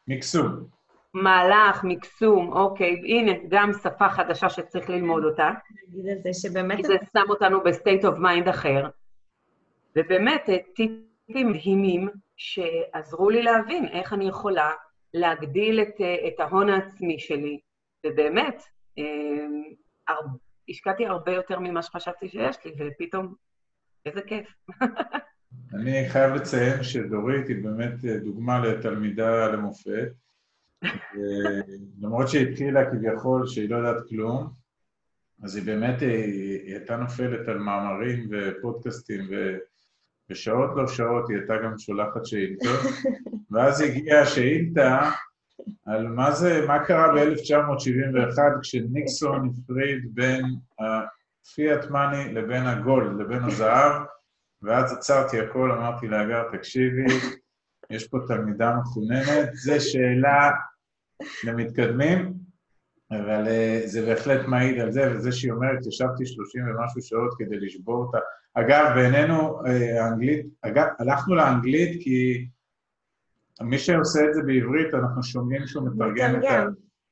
מקסום. 0.08 0.68
מהלך, 1.16 1.84
מקסום, 1.84 2.54
אוקיי, 2.54 3.02
הנה, 3.06 3.32
גם 3.50 3.72
שפה 3.84 4.10
חדשה 4.10 4.50
שצריך 4.50 4.90
ללמוד 4.90 5.24
אותה. 5.24 5.52
נגיד 5.88 6.12
על 6.12 6.18
זה 6.24 6.30
שבאמת... 6.34 6.78
כי 6.78 6.84
זה 6.84 6.96
שם 7.14 7.30
אותנו 7.30 7.64
ב-state 7.64 8.04
of 8.04 8.18
mind 8.18 8.50
אחר. 8.50 8.90
ובאמת, 9.96 10.50
טיפים 10.76 11.52
מדהימים 11.52 12.10
שעזרו 12.38 13.30
לי 13.30 13.44
להבין 13.44 13.88
איך 13.88 14.14
אני 14.14 14.28
יכולה 14.28 14.72
להגדיל 15.14 15.82
את, 15.82 16.02
את 16.28 16.40
ההון 16.40 16.70
העצמי 16.70 17.20
שלי, 17.20 17.60
ובאמת, 18.06 18.64
אה, 18.98 20.14
השקעתי 20.70 21.06
הרבה 21.06 21.32
יותר 21.32 21.60
ממה 21.60 21.82
שחשבתי 21.82 22.30
שיש 22.30 22.58
לי, 22.66 22.72
ופתאום, 22.78 23.34
איזה 24.06 24.22
כיף. 24.22 24.48
אני 25.74 26.10
חייב 26.10 26.34
לציין 26.34 26.84
שדורית 26.84 27.48
היא 27.48 27.64
באמת 27.64 28.06
דוגמה 28.24 28.60
לתלמידה 28.60 29.48
למופת. 29.48 30.25
למרות 32.02 32.28
שהיא 32.28 32.48
התחילה 32.48 32.92
כביכול 32.92 33.48
שהיא 33.48 33.70
לא 33.70 33.76
יודעת 33.76 34.04
כלום, 34.10 34.50
אז 35.44 35.56
היא 35.56 35.66
באמת, 35.66 36.02
היא, 36.02 36.62
היא 36.66 36.76
הייתה 36.76 36.98
נופלת 36.98 37.48
על 37.48 37.58
מאמרים 37.58 38.30
ופודקאסטים 38.32 39.28
ו... 39.32 39.58
ושעות 40.30 40.70
לא 40.76 40.88
שעות 40.88 41.30
היא 41.30 41.38
הייתה 41.38 41.54
גם 41.64 41.78
שולחת 41.78 42.26
שאילתות, 42.26 42.80
ואז 43.52 43.82
הגיעה 43.82 44.22
השאילתה 44.22 45.10
על 45.86 46.08
מה 46.08 46.32
זה, 46.32 46.66
מה 46.68 46.86
קרה 46.86 47.14
ב-1971 47.14 48.40
כשניקסון 48.62 49.50
הפריד 49.50 50.16
בין 50.16 50.46
הפיאט 50.80 51.90
מאני 51.90 52.34
לבין 52.34 52.64
הגולד, 52.64 53.20
לבין 53.20 53.44
הזהב, 53.44 54.02
ואז 54.62 54.94
עצרתי 54.94 55.40
הכל, 55.40 55.72
אמרתי 55.72 56.08
להגר, 56.08 56.44
תקשיבי, 56.52 57.06
יש 57.90 58.08
פה 58.08 58.18
תלמידה 58.28 58.76
מחוננת, 58.76 59.50
זו 59.54 59.74
שאלה 59.80 60.52
למתקדמים, 61.44 62.34
אבל 63.12 63.48
אה, 63.48 63.82
זה 63.86 64.06
בהחלט 64.06 64.48
מעיד 64.48 64.80
על 64.80 64.92
זה, 64.92 65.12
וזה 65.12 65.32
שהיא 65.32 65.52
אומרת, 65.52 65.86
ישבתי 65.86 66.26
שלושים 66.26 66.62
ומשהו 66.68 67.02
שעות 67.02 67.34
כדי 67.38 67.60
לשבור 67.60 67.96
אותה. 67.96 68.18
אגב, 68.54 68.92
בעינינו, 68.96 69.66
אה, 69.66 70.04
האנגלית, 70.04 70.46
אגב, 70.62 70.86
הלכנו 71.00 71.36
לאנגלית 71.36 72.04
כי 72.04 72.48
מי 73.62 73.78
שעושה 73.78 74.20
את 74.30 74.34
זה 74.34 74.42
בעברית, 74.42 74.94
אנחנו 74.94 75.24
שומעים 75.24 75.68
שהוא 75.68 75.88
מתרגם 75.88 76.40
את, 76.40 76.44
ה, 76.44 76.66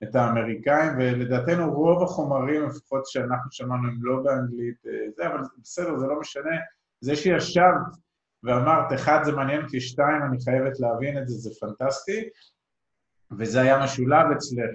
את 0.03 0.15
האמריקאים, 0.15 0.92
ולדעתנו 0.98 1.74
רוב 1.74 2.03
החומרים, 2.03 2.63
לפחות 2.63 3.06
שאנחנו 3.06 3.51
שמענו, 3.51 3.88
הם 3.88 3.98
לא 4.01 4.24
באנגלית, 4.24 4.75
אה, 4.88 4.92
זה, 5.15 5.27
אבל 5.27 5.39
בסדר, 5.62 5.98
זה 5.98 6.08
לא 6.08 6.20
משנה. 6.20 6.56
זה 7.01 7.15
שישבת 7.15 7.98
ואמרת, 8.44 8.94
אחד, 8.94 9.20
זה 9.24 9.32
מעניין 9.32 9.64
אותי, 9.64 9.82
שתיים, 9.82 10.24
אני 10.30 10.38
חייבת 10.46 10.80
להבין 10.80 11.18
את 11.18 11.28
זה, 11.28 11.36
זה 11.36 11.50
פנטסטי, 11.60 12.30
וזה 13.40 13.62
היה 13.62 13.84
משולב 13.84 14.32
אצלך 14.32 14.70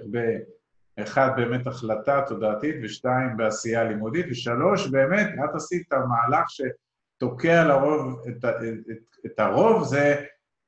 באחד, 0.97 1.29
באמת 1.35 1.67
החלטה 1.67 2.21
תודעתית, 2.27 2.75
ושתיים, 2.83 3.37
בעשייה 3.37 3.83
לימודית, 3.83 4.25
ושלוש, 4.29 4.87
באמת, 4.87 5.27
את 5.27 5.55
עשית 5.55 5.87
את 5.87 5.93
המהלך 5.93 6.45
שתוקע 6.49 7.63
לרוב, 7.63 8.27
את, 8.27 8.45
את, 8.45 8.55
את, 8.91 9.25
את 9.25 9.39
הרוב, 9.39 9.83
זה, 9.83 10.25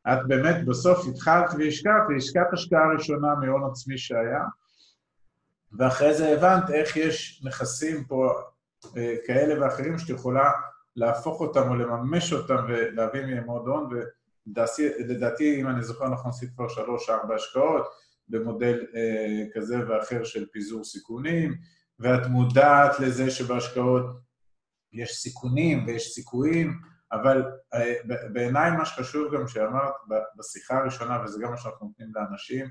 את 0.07 0.19
באמת 0.27 0.65
בסוף 0.65 1.07
התחלת 1.07 1.49
והשקעת, 1.59 2.03
והשקעת 2.09 2.53
השקעה 2.53 2.93
ראשונה 2.93 3.35
מהון 3.35 3.69
עצמי 3.71 3.97
שהיה, 3.97 4.43
ואחרי 5.77 6.13
זה 6.13 6.27
הבנת 6.27 6.69
איך 6.69 6.97
יש 6.97 7.43
נכסים 7.45 8.03
פה 8.03 8.33
אה, 8.97 9.15
כאלה 9.25 9.61
ואחרים 9.61 9.97
שאת 9.97 10.09
יכולה 10.09 10.51
להפוך 10.95 11.41
אותם 11.41 11.69
או 11.69 11.75
לממש 11.75 12.33
אותם 12.33 12.65
ולהביא 12.67 13.25
מהם 13.25 13.47
עוד 13.47 13.67
הון, 13.67 13.89
ולדעתי, 13.93 15.61
אם 15.61 15.67
אני 15.67 15.83
זוכר 15.83 16.09
נכון, 16.09 16.29
עשית 16.29 16.49
כבר 16.55 16.67
שלוש-ארבע 16.67 17.35
השקעות 17.35 17.87
במודל 18.27 18.85
אה, 18.95 19.43
כזה 19.53 19.75
ואחר 19.89 20.23
של 20.23 20.45
פיזור 20.51 20.83
סיכונים, 20.83 21.55
ואת 21.99 22.27
מודעת 22.27 22.99
לזה 22.99 23.31
שבהשקעות 23.31 24.05
יש 24.93 25.11
סיכונים 25.11 25.85
ויש 25.87 26.13
סיכויים, 26.13 26.79
אבל 27.11 27.43
אה, 27.73 27.93
בעיניי 28.33 28.71
מה 28.71 28.85
שחשוב 28.85 29.35
גם 29.35 29.47
שאמרת 29.47 29.93
בשיחה 30.37 30.77
הראשונה, 30.77 31.23
וזה 31.23 31.39
גם 31.43 31.51
מה 31.51 31.57
שאנחנו 31.57 31.87
נותנים 31.87 32.11
לאנשים, 32.15 32.65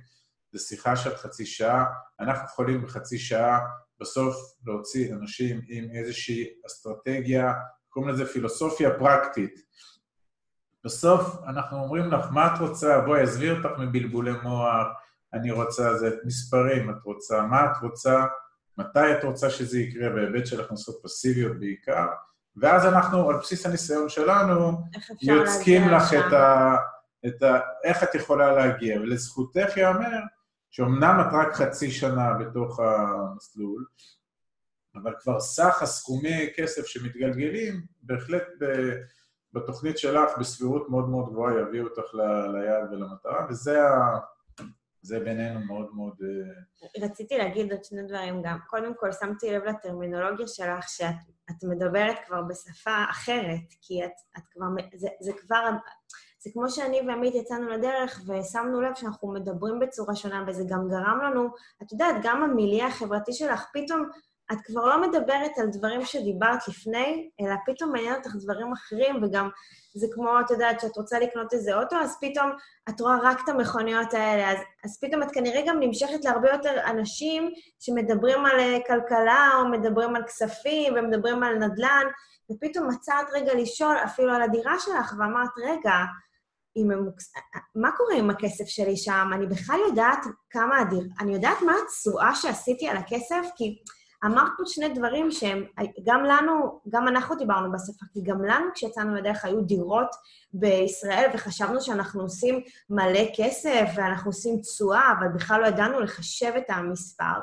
זה 0.53 0.59
שיחה 0.59 0.97
של 0.97 1.17
חצי 1.17 1.47
שעה, 1.47 1.85
אנחנו 2.21 2.45
יכולים 2.45 2.83
בחצי 2.83 3.19
שעה 3.19 3.59
בסוף 4.01 4.37
להוציא 4.67 5.15
אנשים 5.15 5.61
עם 5.69 5.91
איזושהי 5.91 6.47
אסטרטגיה 6.67 7.53
קוראים 7.91 8.13
לזה 8.13 8.27
פילוסופיה 8.27 8.99
פרקטית. 8.99 9.61
בסוף 10.85 11.37
אנחנו 11.47 11.83
אומרים 11.83 12.11
לך, 12.11 12.27
מה 12.31 12.55
את 12.55 12.61
רוצה? 12.61 13.01
בואי, 13.01 13.23
עזבי 13.23 13.51
אותך 13.51 13.79
מבלבולי 13.79 14.33
מוח, 14.43 14.87
אני 15.35 15.51
רוצה 15.51 15.95
זה 15.95 16.17
מספרים, 16.25 16.91
את 16.91 17.03
רוצה, 17.05 17.43
מה 17.43 17.65
את 17.65 17.77
רוצה, 17.83 18.25
מתי 18.79 19.13
את 19.19 19.25
רוצה 19.25 19.51
שזה 19.51 19.79
יקרה, 19.79 20.11
בהיבט 20.11 20.47
של 20.47 20.61
הכנסות 20.61 21.01
פסיביות 21.03 21.59
בעיקר, 21.59 22.07
ואז 22.57 22.87
אנחנו, 22.87 23.31
על 23.31 23.37
בסיס 23.37 23.67
הניסיון 23.67 24.09
שלנו, 24.09 24.83
יוצקים 25.23 25.89
לך 25.89 26.15
את 26.15 26.33
ה, 26.33 26.77
את 27.27 27.43
ה... 27.43 27.59
איך 27.85 28.03
את 28.03 28.15
יכולה 28.15 28.53
להגיע. 28.53 29.01
ולזכותך 29.01 29.77
ייאמר 29.77 30.21
שאומנם 30.71 31.21
את 31.21 31.33
רק 31.33 31.55
חצי 31.55 31.91
שנה 31.91 32.35
בתוך 32.35 32.81
המסלול, 32.81 33.85
אבל 34.95 35.15
כבר 35.21 35.41
סך 35.41 35.83
הסכומי 35.83 36.53
כסף 36.57 36.87
שמתגלגלים, 36.87 37.81
בהחלט 38.03 38.43
בתוכנית 39.53 39.99
שלך 39.99 40.39
בסבירות 40.39 40.91
מאוד 40.91 41.09
מאוד 41.09 41.31
גבוהה 41.31 41.61
יביאו 41.61 41.85
אותך 41.85 42.15
ליעד 42.53 42.93
ולמטרה, 42.93 43.47
וזה 43.51 43.83
ה... 43.83 44.19
זה 45.03 45.21
בינינו 45.21 45.61
מאוד 45.61 45.95
מאוד... 45.95 46.15
אה, 46.23 47.07
רציתי 47.07 47.39
להגיד 47.39 47.73
עוד 47.73 47.85
שני 47.85 48.03
דברים 48.03 48.43
גם. 48.43 48.59
קודם 48.67 48.93
כל, 48.97 49.13
שמתי 49.13 49.51
לב 49.53 49.65
לטרמינולוגיה 49.65 50.47
שלך, 50.47 50.89
שאת 50.89 51.65
מדברת 51.65 52.17
כבר 52.27 52.43
בשפה 52.43 53.05
אחרת, 53.11 53.61
כי 53.81 54.05
את, 54.05 54.11
את 54.39 54.43
כבר... 54.53 54.67
זה, 54.95 55.09
זה 55.21 55.33
כבר... 55.41 55.71
זה 56.43 56.51
כמו 56.53 56.71
שאני 56.71 57.01
ועמית 57.07 57.35
יצאנו 57.35 57.69
לדרך 57.69 58.21
ושמנו 58.21 58.81
לב 58.81 58.95
שאנחנו 58.95 59.33
מדברים 59.33 59.81
בצורה 59.81 60.17
שונה, 60.17 60.45
וזה 60.47 60.65
גם 60.69 60.89
גרם 60.89 61.21
לנו, 61.25 61.49
את 61.83 61.93
יודעת, 61.93 62.17
גם 62.23 62.43
המיליה 62.43 62.87
החברתי 62.87 63.33
שלך, 63.33 63.65
פתאום 63.73 64.09
את 64.53 64.59
כבר 64.67 64.85
לא 64.87 65.09
מדברת 65.09 65.59
על 65.59 65.67
דברים 65.67 66.05
שדיברת 66.05 66.69
לפני, 66.69 67.31
אלא 67.41 67.55
פתאום 67.67 67.93
מעניין 67.93 68.15
אותך 68.15 68.31
דברים 68.35 68.73
אחרים, 68.73 69.23
וגם 69.23 69.49
זה 69.95 70.07
כמו, 70.13 70.41
את 70.41 70.51
יודעת, 70.51 70.81
שאת 70.81 70.97
רוצה 70.97 71.19
לקנות 71.19 71.53
איזה 71.53 71.79
אוטו, 71.79 71.97
אז 71.97 72.17
פתאום 72.21 72.51
את 72.89 73.01
רואה 73.01 73.19
רק 73.23 73.41
את 73.45 73.49
המכוניות 73.49 74.15
האלה, 74.15 74.51
אז, 74.51 74.59
אז 74.85 74.99
פתאום 75.01 75.23
את 75.23 75.31
כנראה 75.33 75.63
גם 75.67 75.81
נמשכת 75.81 76.25
להרבה 76.25 76.51
יותר 76.53 76.81
אנשים 76.91 77.51
שמדברים 77.81 78.47
על 78.47 78.61
אה, 78.61 78.79
כלכלה, 78.87 79.49
או 79.59 79.69
מדברים 79.69 80.17
על 80.17 80.23
כספים, 80.27 80.95
ומדברים 80.97 81.43
על 81.43 81.55
נדל"ן, 81.55 82.07
ופתאום 82.51 82.89
מצאת 82.89 83.27
רגע 83.33 83.55
לשאול 83.55 83.97
אפילו 84.05 84.35
על 84.35 84.43
הדירה 84.43 84.79
שלך, 84.79 85.15
ואמרת, 85.19 85.51
רגע, 85.65 85.95
הם... 86.77 87.09
מה 87.75 87.91
קורה 87.97 88.15
עם 88.15 88.31
הכסף 88.31 88.65
שלי 88.65 88.97
שם? 88.97 89.31
אני 89.35 89.47
בכלל 89.47 89.79
יודעת 89.89 90.27
כמה 90.51 90.79
הדיר... 90.79 91.09
אני 91.21 91.35
יודעת 91.35 91.63
מה 91.63 91.73
התשואה 91.85 92.35
שעשיתי 92.35 92.89
על 92.89 92.97
הכסף? 92.97 93.47
כי... 93.57 93.83
אמרת 94.25 94.53
פה 94.57 94.63
שני 94.67 94.89
דברים 94.89 95.31
שהם, 95.31 95.65
גם 96.05 96.25
לנו, 96.25 96.81
גם 96.89 97.09
אנחנו 97.09 97.35
דיברנו 97.35 97.73
בשפה, 97.73 98.07
כי 98.13 98.21
גם 98.23 98.45
לנו 98.45 98.67
כשיצאנו 98.75 99.15
לדרך 99.15 99.45
היו 99.45 99.61
דירות 99.61 100.11
בישראל 100.53 101.31
וחשבנו 101.35 101.81
שאנחנו 101.81 102.23
עושים 102.23 102.61
מלא 102.91 103.25
כסף 103.37 103.85
ואנחנו 103.95 104.29
עושים 104.29 104.61
תשואה, 104.61 105.13
אבל 105.19 105.29
בכלל 105.29 105.61
לא 105.61 105.67
ידענו 105.67 106.01
לחשב 106.01 106.53
את 106.57 106.65
המספר. 106.69 107.41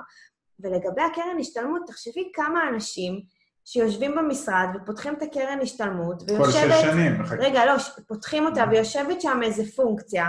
ולגבי 0.60 1.02
הקרן 1.02 1.40
השתלמות, 1.40 1.82
תחשבי 1.88 2.32
כמה 2.34 2.70
אנשים 2.70 3.22
שיושבים 3.66 4.16
במשרד 4.16 4.68
ופותחים 4.76 5.14
את 5.14 5.22
הקרן 5.22 5.60
השתלמות, 5.62 6.24
ויושבת... 6.28 6.44
כל 6.46 6.52
שש 6.52 6.82
שנים. 6.82 7.22
רגע, 7.40 7.66
לא, 7.66 7.74
פותחים 8.08 8.46
אותה 8.46 8.64
ויושבת 8.72 9.22
שם 9.22 9.40
איזה 9.44 9.64
פונקציה, 9.76 10.26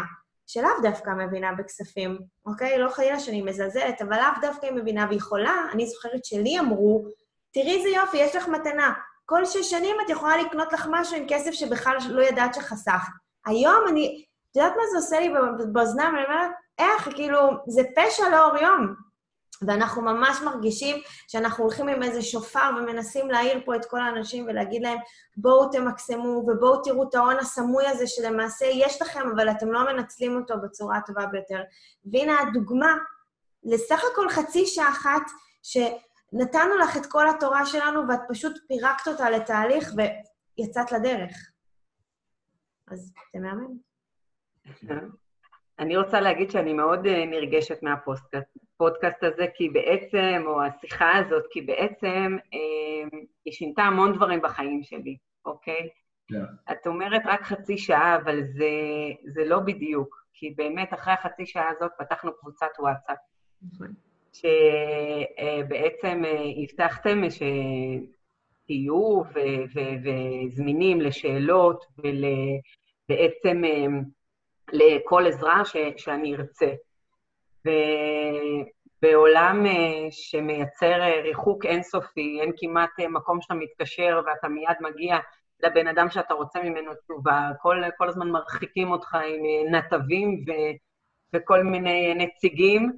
שלאו 0.51 0.71
דווקא 0.83 1.11
מבינה 1.11 1.53
בכספים, 1.53 2.19
אוקיי? 2.47 2.79
לא 2.79 2.91
חלילה 2.91 3.21
שאני 3.21 3.43
מזלזלת, 3.43 4.03
אבל 4.03 4.17
לאו 4.17 4.41
דווקא 4.41 4.67
היא 4.67 4.75
מבינה 4.75 5.07
ויכולה. 5.11 5.63
אני 5.73 5.87
זוכרת 5.87 6.25
שלי 6.25 6.59
אמרו, 6.59 7.05
תראי 7.53 7.77
איזה 7.77 7.89
יופי, 7.89 8.17
יש 8.17 8.37
לך 8.37 8.49
מתנה. 8.49 8.93
כל 9.27 9.45
שש 9.45 9.71
שנים 9.71 9.97
את 10.05 10.11
יכולה 10.11 10.37
לקנות 10.37 10.73
לך 10.73 10.89
משהו 10.91 11.17
עם 11.17 11.25
כסף 11.29 11.51
שבכלל 11.51 11.97
לא 12.11 12.23
ידעת 12.23 12.55
שחסכת. 12.55 13.13
היום 13.47 13.85
אני, 13.89 14.25
את 14.51 14.57
יודעת 14.57 14.73
מה 14.77 14.83
זה 14.93 14.97
עושה 14.97 15.21
לי 15.21 15.33
באוזניים? 15.73 16.15
אני 16.17 16.25
אומרת, 16.25 16.51
איך, 16.79 17.09
כאילו, 17.15 17.39
זה 17.67 17.83
פשע 17.97 18.29
לאור 18.29 18.57
יום. 18.57 18.95
ואנחנו 19.67 20.03
ממש 20.03 20.41
מרגישים 20.45 20.97
שאנחנו 21.29 21.65
הולכים 21.65 21.89
עם 21.89 22.03
איזה 22.03 22.23
שופר 22.23 22.71
ומנסים 22.79 23.31
להעיר 23.31 23.61
פה 23.65 23.77
את 23.77 23.85
כל 23.85 24.01
האנשים 24.01 24.47
ולהגיד 24.47 24.83
להם, 24.83 24.99
בואו 25.37 25.71
תמקסמו 25.71 26.29
ובואו 26.47 26.83
תראו 26.83 27.09
את 27.09 27.15
ההון 27.15 27.37
הסמוי 27.37 27.87
הזה 27.87 28.07
שלמעשה 28.07 28.67
יש 28.67 29.03
לכם, 29.03 29.21
אבל 29.35 29.51
אתם 29.51 29.73
לא 29.73 29.93
מנצלים 29.93 30.37
אותו 30.37 30.55
בצורה 30.63 30.97
הטובה 30.97 31.27
ביותר. 31.27 31.63
והנה 32.13 32.41
הדוגמה 32.41 32.95
לסך 33.65 34.03
הכל 34.13 34.29
חצי 34.29 34.67
שעה 34.67 34.89
אחת 34.89 35.23
שנתנו 35.63 36.77
לך 36.77 36.97
את 36.97 37.07
כל 37.07 37.29
התורה 37.29 37.67
שלנו 37.67 38.09
ואת 38.09 38.21
פשוט 38.29 38.59
פירקת 38.69 39.09
אותה 39.09 39.31
לתהליך 39.31 39.93
ויצאת 40.59 40.93
לדרך. 40.93 41.51
אז 42.91 43.13
זה 43.35 43.41
מהמם. 43.41 43.77
כן. 44.89 45.09
אני 45.79 45.97
רוצה 45.97 46.21
להגיד 46.21 46.51
שאני 46.51 46.73
מאוד 46.73 47.07
אה, 47.07 47.27
נרגשת 47.27 47.79
מהפודקאסט 48.81 49.25
הזה, 49.25 49.47
כי 49.55 49.69
בעצם, 49.69 50.43
או 50.47 50.63
השיחה 50.63 51.17
הזאת, 51.17 51.45
כי 51.51 51.61
בעצם 51.61 52.37
אה, 52.55 53.19
היא 53.45 53.53
שינתה 53.53 53.83
המון 53.83 54.17
דברים 54.17 54.43
בחיים 54.43 54.83
שלי, 54.83 55.17
אוקיי? 55.45 55.89
Yeah. 56.33 56.35
כן. 56.35 56.73
את 56.73 56.87
אומרת 56.87 57.23
רק 57.25 57.43
חצי 57.43 57.79
שעה, 57.79 58.17
אבל 58.17 58.43
זה, 58.43 58.71
זה 59.25 59.45
לא 59.45 59.59
בדיוק, 59.59 60.25
כי 60.33 60.55
באמת 60.57 60.95
אחרי 60.95 61.15
החצי 61.15 61.47
שעה 61.47 61.71
הזאת 61.77 61.91
פתחנו 61.99 62.33
קבוצת 62.41 62.71
וואטסאפ. 62.79 63.17
נכון. 63.73 63.93
שבעצם 64.33 66.23
אה, 66.25 66.43
הבטחתם 66.63 67.21
שתהיו 68.65 69.23
וזמינים 70.05 71.01
לשאלות 71.01 71.85
ולבעצם 71.99 73.63
לכל 74.73 75.27
עזרה 75.27 75.65
ש, 75.65 75.77
שאני 75.97 76.37
ארצה. 76.37 76.73
ובעולם 77.65 79.67
אה, 79.67 80.07
שמייצר 80.11 81.01
אה, 81.01 81.21
ריחוק 81.23 81.65
אינסופי, 81.65 82.39
אין 82.41 82.53
כמעט 82.57 82.91
אה, 83.01 83.09
מקום 83.09 83.41
שאתה 83.41 83.55
מתקשר 83.55 84.21
ואתה 84.27 84.49
מיד 84.49 84.77
מגיע 84.81 85.17
לבן 85.63 85.89
אדם 85.89 86.11
שאתה 86.11 86.35
רוצה 86.35 86.63
ממנו 86.63 86.93
תשובה, 86.95 87.51
כל, 87.63 87.83
כל 87.99 88.09
הזמן 88.09 88.31
מרחיקים 88.31 88.91
אותך 88.91 89.15
עם 89.15 89.75
נתבים 89.75 90.45
ו, 90.49 90.53
וכל 91.35 91.63
מיני 91.63 92.15
נציגים. 92.15 92.93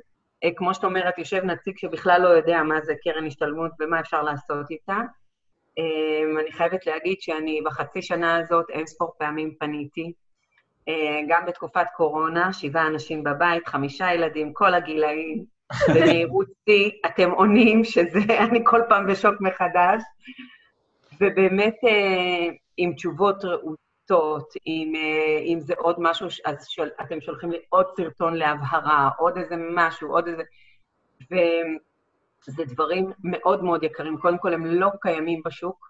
כמו 0.57 0.75
שאת 0.75 0.85
אומרת, 0.85 1.19
יושב 1.19 1.45
נציג 1.45 1.79
שבכלל 1.79 2.23
לא 2.23 2.29
יודע 2.29 2.62
מה 2.62 2.81
זה 2.81 2.95
קרן 3.05 3.26
השתלמות 3.26 3.71
ומה 3.81 4.00
אפשר 4.00 4.23
לעשות 4.23 4.71
איתה. 4.71 4.99
אני 6.40 6.52
חייבת 6.52 6.87
להגיד 6.87 7.21
שאני 7.21 7.61
בחצי 7.64 8.02
שנה 8.02 8.37
הזאת 8.37 8.71
אין 8.71 8.87
ספור 8.87 9.14
פעמים 9.19 9.55
פניתי. 9.59 10.12
אה, 10.90 11.20
גם 11.28 11.47
בתקופת 11.47 11.87
קורונה, 11.97 12.52
שבעה 12.52 12.87
אנשים 12.87 13.25
בבית, 13.25 13.68
חמישה 13.68 14.14
ילדים, 14.14 14.52
כל 14.52 14.75
הגילאים, 14.75 15.45
במהירות 15.95 16.47
שיא, 16.69 16.91
אתם 17.06 17.30
עונים 17.30 17.84
שזה, 17.84 18.19
אני 18.50 18.60
כל 18.65 18.80
פעם 18.88 19.06
בשוק 19.06 19.34
מחדש, 19.41 20.02
ובאמת 21.21 21.75
אה, 21.84 22.49
עם 22.76 22.93
תשובות 22.95 23.45
רהוטות, 23.45 24.52
אם, 24.67 24.93
אה, 24.97 25.38
אם 25.45 25.60
זה 25.60 25.75
עוד 25.78 25.97
משהו, 25.99 26.26
אז 26.47 26.69
שול, 26.69 26.91
אתם 27.00 27.21
שולחים 27.21 27.50
לי 27.50 27.58
עוד 27.69 27.86
סרטון 27.97 28.34
להבהרה, 28.34 29.10
עוד 29.19 29.36
איזה 29.38 29.54
משהו, 29.75 30.10
עוד 30.12 30.28
איזה... 30.28 30.43
וזה 32.49 32.65
דברים 32.65 33.12
מאוד 33.25 33.65
מאוד 33.65 33.82
יקרים. 33.82 34.19
קודם 34.19 34.38
כל, 34.38 34.54
הם 34.54 34.67
לא 34.67 34.88
קיימים 35.00 35.43
בשוק, 35.45 35.90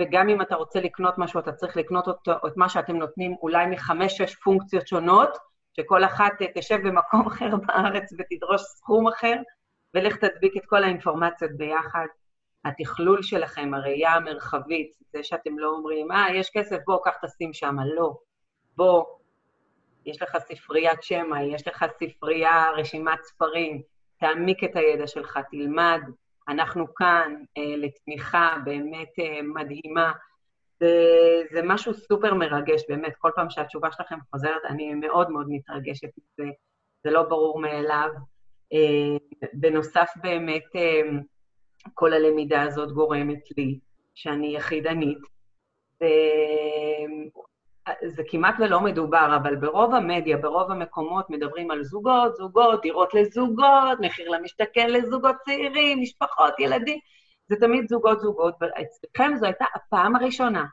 וגם 0.00 0.28
אם 0.28 0.42
אתה 0.42 0.54
רוצה 0.54 0.80
לקנות 0.80 1.18
משהו, 1.18 1.40
אתה 1.40 1.52
צריך 1.52 1.76
לקנות 1.76 2.08
אותו, 2.08 2.32
את 2.46 2.56
מה 2.56 2.68
שאתם 2.68 2.96
נותנים 2.96 3.36
אולי 3.42 3.66
מחמש-שש 3.66 4.34
פונקציות 4.34 4.86
שונות, 4.86 5.38
שכל 5.76 6.04
אחת 6.04 6.32
תשב 6.54 6.78
במקום 6.84 7.26
אחר 7.26 7.56
בארץ 7.66 8.12
ותדרוש 8.18 8.62
סכום 8.62 9.08
אחר, 9.08 9.34
ולך 9.94 10.16
תדביק 10.16 10.56
את 10.56 10.66
כל 10.66 10.84
האינפורמציות 10.84 11.50
ביחד. 11.56 12.06
התכלול 12.64 13.22
שלכם, 13.22 13.74
הראייה 13.74 14.14
המרחבית, 14.14 14.92
זה 15.12 15.22
שאתם 15.22 15.58
לא 15.58 15.70
אומרים, 15.70 16.12
אה, 16.12 16.26
יש 16.34 16.50
כסף, 16.52 16.76
בוא, 16.86 16.98
קח 17.04 17.16
תשים 17.24 17.52
שם, 17.52 17.76
לא. 17.96 18.16
בוא, 18.76 19.04
יש 20.06 20.22
לך 20.22 20.36
ספריית 20.38 21.02
שמע, 21.02 21.42
יש 21.42 21.68
לך 21.68 21.84
ספרייה, 21.98 22.70
רשימת 22.76 23.22
ספרים, 23.22 23.82
תעמיק 24.20 24.64
את 24.64 24.76
הידע 24.76 25.06
שלך, 25.06 25.38
תלמד, 25.50 26.00
אנחנו 26.48 26.94
כאן 26.94 27.34
אה, 27.58 27.76
לתמיכה 27.76 28.56
באמת 28.64 29.08
אה, 29.18 29.42
מדהימה. 29.42 30.12
זה, 30.80 30.94
זה 31.52 31.60
משהו 31.64 31.94
סופר 31.94 32.34
מרגש, 32.34 32.82
באמת, 32.88 33.12
כל 33.18 33.30
פעם 33.36 33.50
שהתשובה 33.50 33.92
שלכם 33.92 34.18
חוזרת, 34.30 34.62
אני 34.68 34.94
מאוד 34.94 35.30
מאוד 35.30 35.46
מתרגשת 35.48 36.08
מזה, 36.18 36.50
זה 37.04 37.10
לא 37.10 37.22
ברור 37.22 37.60
מאליו. 37.60 38.08
אה, 38.72 39.16
בנוסף, 39.52 40.10
באמת, 40.22 40.76
אה, 40.76 41.00
כל 41.94 42.12
הלמידה 42.12 42.62
הזאת 42.62 42.92
גורמת 42.92 43.42
לי 43.56 43.78
שאני 44.14 44.56
יחידנית, 44.56 45.18
זה 48.06 48.22
כמעט 48.28 48.54
ולא 48.58 48.80
מדובר, 48.80 49.36
אבל 49.36 49.56
ברוב 49.56 49.94
המדיה, 49.94 50.36
ברוב 50.36 50.70
המקומות 50.70 51.30
מדברים 51.30 51.70
על 51.70 51.84
זוגות, 51.84 52.36
זוגות, 52.36 52.82
דירות 52.82 53.14
לזוגות, 53.14 54.00
מחיר 54.00 54.30
למשתכן 54.30 54.90
לזוגות 54.90 55.36
צעירים, 55.44 56.00
משפחות, 56.00 56.60
ילדים, 56.60 56.98
זה 57.48 57.56
תמיד 57.56 57.88
זוגות 57.88 58.20
זוגות, 58.20 58.54
ואצלכם 58.60 59.32
זו 59.36 59.46
הייתה 59.46 59.64
הפעם 59.74 60.16
הראשונה 60.16 60.64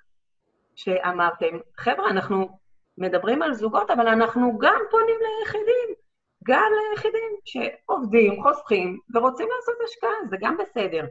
שאמרתם, 0.76 1.58
חבר'ה, 1.78 2.10
אנחנו 2.10 2.50
מדברים 2.98 3.42
על 3.42 3.54
זוגות, 3.54 3.92
אבל 3.92 4.08
אנחנו 4.08 4.58
גם 4.58 4.80
פונים 4.92 5.16
ליחידים, 5.40 5.96
גם 6.44 6.72
ליחידים 6.92 7.30
שעובדים, 7.46 8.44
חוסכים 8.44 9.00
ורוצים 9.14 9.48
לעשות 9.56 9.76
השקעה, 9.86 10.28
זה 10.30 10.38
גם 10.40 10.58
בסדר. 10.58 11.06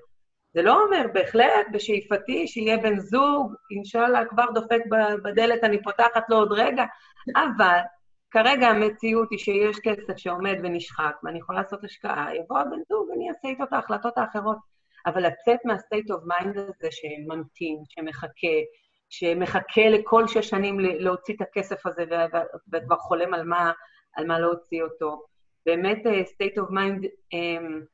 זה 0.55 0.63
לא 0.63 0.85
אומר, 0.85 1.07
בהחלט, 1.13 1.67
בשאיפתי 1.73 2.47
שיהיה 2.47 2.77
בן 2.77 2.99
זוג, 2.99 3.55
אינשאללה 3.71 4.25
כבר 4.25 4.45
דופק 4.55 4.81
בדלת, 5.25 5.65
אני 5.65 5.83
פותחת 5.83 6.23
לו 6.29 6.37
עוד 6.37 6.53
רגע, 6.53 6.85
אבל 7.37 7.79
כרגע 8.31 8.67
המציאות 8.67 9.29
היא 9.31 9.39
שיש 9.39 9.77
כסף 9.83 10.17
שעומד 10.17 10.57
ונשחק, 10.63 11.17
ואני 11.23 11.39
יכולה 11.39 11.63
לעשות 11.63 11.85
השקעה, 11.85 12.37
יבוא 12.37 12.59
הבן 12.59 12.79
זוג 12.89 13.09
ואני 13.11 13.29
אעשה 13.29 13.49
איתו 13.49 13.65
את 13.65 13.73
ההחלטות 13.73 14.19
האחרות. 14.19 14.59
אבל 15.07 15.27
לצאת 15.27 15.59
מה-state 15.65 16.09
of 16.09 16.33
mind 16.33 16.59
הזה 16.59 16.89
שממתין, 16.91 17.83
שמחכה, 17.89 18.57
שמחכה 19.11 19.89
לכל 19.91 20.29
שש 20.29 20.49
שנים 20.49 20.81
להוציא 20.81 21.35
את 21.35 21.41
הכסף 21.41 21.87
הזה 21.87 22.05
וכבר 22.73 22.97
חולם 22.97 23.35
על 23.35 23.45
מה, 23.45 23.73
על 24.17 24.27
מה 24.27 24.39
להוציא 24.39 24.83
אותו. 24.83 25.23
באמת, 25.67 26.07
אה, 26.07 26.21
state 26.21 26.57
of 26.57 26.71
mind, 26.71 27.05
um, 27.05 27.94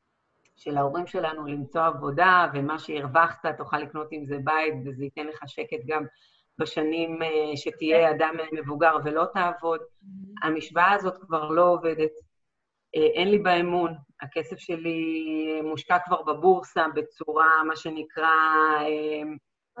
של 0.63 0.77
ההורים 0.77 1.07
שלנו 1.07 1.47
למצוא 1.47 1.81
עבודה, 1.81 2.47
ומה 2.53 2.79
שהרווחת 2.79 3.45
תוכל 3.57 3.77
לקנות 3.77 4.07
עם 4.11 4.25
זה 4.25 4.37
בית, 4.43 4.73
וזה 4.85 5.03
ייתן 5.03 5.27
לך 5.27 5.43
שקט 5.47 5.79
גם 5.85 6.03
בשנים 6.57 7.21
אה, 7.21 7.57
שתהיה 7.57 8.09
כן. 8.09 8.15
אדם 8.15 8.35
מבוגר 8.51 8.95
ולא 9.03 9.25
תעבוד. 9.33 9.79
Mm-hmm. 9.79 10.47
המשוואה 10.47 10.91
הזאת 10.91 11.17
כבר 11.17 11.49
לא 11.49 11.69
עובדת. 11.69 12.11
אה, 12.95 13.07
אין 13.13 13.31
לי 13.31 13.39
בה 13.39 13.53
אמון. 13.59 13.95
הכסף 14.21 14.57
שלי 14.57 15.61
מושקע 15.63 15.97
כבר 16.05 16.21
בבורסה 16.21 16.85
בצורה, 16.95 17.63
מה 17.67 17.75
שנקרא, 17.75 18.29
אה, 18.79 19.23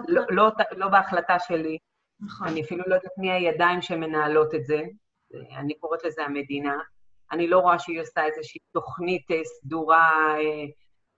לא, 0.07 0.21
לא, 0.29 0.49
לא 0.71 0.87
בהחלטה 0.87 1.39
שלי. 1.39 1.77
נכון. 2.19 2.47
אני 2.47 2.61
אפילו 2.61 2.83
לא 2.87 2.95
יודעת 2.95 3.17
מי 3.17 3.31
הידיים 3.31 3.81
שמנהלות 3.81 4.55
את 4.55 4.65
זה. 4.65 4.81
אני 5.57 5.73
קוראת 5.79 6.03
לזה 6.05 6.23
המדינה. 6.23 6.77
אני 7.31 7.47
לא 7.47 7.59
רואה 7.59 7.79
שהיא 7.79 8.01
עושה 8.01 8.25
איזושהי 8.25 8.59
תוכנית 8.71 9.31
אה, 9.31 9.43
סדורה 9.43 10.35
אה, 10.37 10.65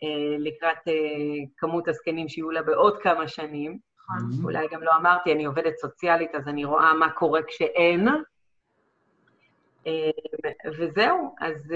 אה, 0.03 0.37
לקראת 0.39 0.77
כמות 1.57 1.87
הזקנים 1.87 2.29
שיהיו 2.29 2.51
לה 2.51 2.61
בעוד 2.61 2.97
כמה 3.01 3.27
שנים. 3.27 3.79
נכון. 3.99 4.43
אולי 4.43 4.67
גם 4.71 4.83
לא 4.83 4.91
אמרתי, 4.95 5.33
אני 5.33 5.45
עובדת 5.45 5.77
סוציאלית, 5.77 6.35
אז 6.35 6.47
אני 6.47 6.65
רואה 6.65 6.93
מה 6.93 7.09
קורה 7.11 7.41
כשאין. 7.47 8.07
וזהו, 10.77 11.35
אז 11.41 11.73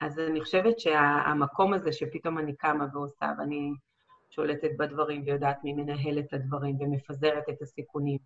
אז 0.00 0.18
אני 0.18 0.40
חושבת 0.40 0.80
שהמקום 0.80 1.74
הזה 1.74 1.92
שפתאום 1.92 2.38
אני 2.38 2.56
קמה 2.56 2.86
ועושה, 2.92 3.32
ואני 3.38 3.72
שולטת 4.30 4.70
בדברים 4.78 5.22
ויודעת 5.26 5.64
מי 5.64 5.72
מנהל 5.72 6.18
את 6.18 6.32
הדברים 6.32 6.76
ומפזרת 6.80 7.48
את 7.48 7.62
הסיכונים, 7.62 8.18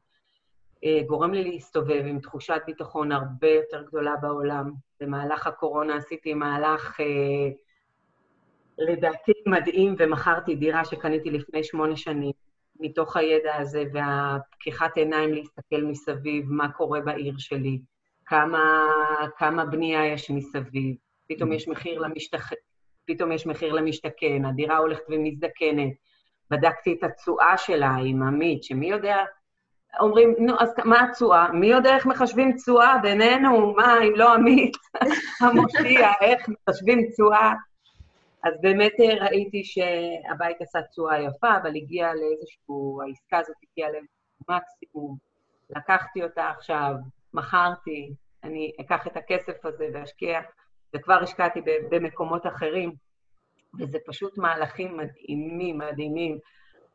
גורם 1.07 1.35
לי 1.35 1.45
להסתובב 1.45 2.03
עם 2.07 2.21
תחושת 2.21 2.61
ביטחון 2.67 3.13
הרבה 3.13 3.49
יותר 3.49 3.83
גדולה 3.83 4.17
בעולם. 4.17 4.73
במהלך 5.01 5.47
הקורונה 5.47 5.97
עשיתי 5.97 6.35
מהלך, 6.35 7.01
אה, 7.01 7.49
לדעתי, 8.79 9.33
מדהים, 9.47 9.95
ומכרתי 9.99 10.55
דירה 10.55 10.85
שקניתי 10.85 11.31
לפני 11.31 11.65
שמונה 11.65 11.97
שנים, 11.97 12.33
מתוך 12.81 13.17
הידע 13.17 13.55
הזה 13.57 13.85
והפקיחת 13.93 14.97
עיניים 14.97 15.33
להסתכל 15.33 15.83
מסביב, 15.83 16.45
מה 16.49 16.73
קורה 16.73 17.01
בעיר 17.01 17.35
שלי, 17.39 17.81
כמה, 18.27 18.87
כמה 19.39 19.65
בנייה 19.65 20.07
יש 20.07 20.31
מסביב, 20.31 20.97
פתאום 21.29 21.53
יש 21.53 21.69
מחיר 21.69 22.01
למשתכ... 22.01 22.53
פתאום 23.05 23.33
יש 23.33 23.47
מחיר 23.47 23.73
למשתכן, 23.73 24.45
הדירה 24.45 24.79
הולכת 24.79 25.03
ומזדקנת. 25.09 25.93
בדקתי 26.51 26.93
את 26.93 27.05
התשואה 27.05 27.59
שלה 27.59 27.97
עם 28.05 28.23
עמית, 28.23 28.65
שמי 28.65 28.87
יודע 28.87 29.17
אומרים, 30.01 30.35
נו, 30.39 30.55
אז 30.59 30.75
מה 30.85 31.05
התשואה? 31.05 31.53
מי 31.53 31.67
יודע 31.67 31.95
איך 31.95 32.07
מחשבים 32.07 32.53
תשואה 32.53 32.99
בינינו? 32.99 33.75
מה, 33.75 33.99
אם 34.03 34.13
לא 34.17 34.35
עמית, 34.35 34.77
המושיע, 35.43 36.11
איך 36.21 36.49
מחשבים 36.49 37.11
תשואה? 37.11 37.53
אז 38.45 38.55
באמת 38.61 38.93
אה, 39.01 39.27
ראיתי 39.27 39.65
שהבית 39.65 40.61
עשה 40.61 40.83
תשואה 40.83 41.21
יפה, 41.21 41.57
אבל 41.63 41.77
הגיע 41.77 42.15
לאיזשהו, 42.15 43.01
העסקה 43.03 43.39
הזאת 43.39 43.57
הגיעה 43.73 43.91
למקסימום. 43.91 45.17
לקחתי 45.71 46.23
אותה 46.23 46.51
עכשיו, 46.51 46.95
מכרתי, 47.35 48.13
אני 48.45 48.73
אקח 48.81 49.07
את 49.07 49.17
הכסף 49.17 49.67
הזה 49.67 49.89
ואשקיע, 49.95 50.41
וכבר 50.97 51.23
השקעתי 51.23 51.61
במקומות 51.91 52.47
אחרים, 52.47 52.93
וזה 53.79 53.99
פשוט 54.07 54.39
מהלכים 54.39 54.97
מדהימים, 54.97 55.79
מדהימים. 55.79 56.39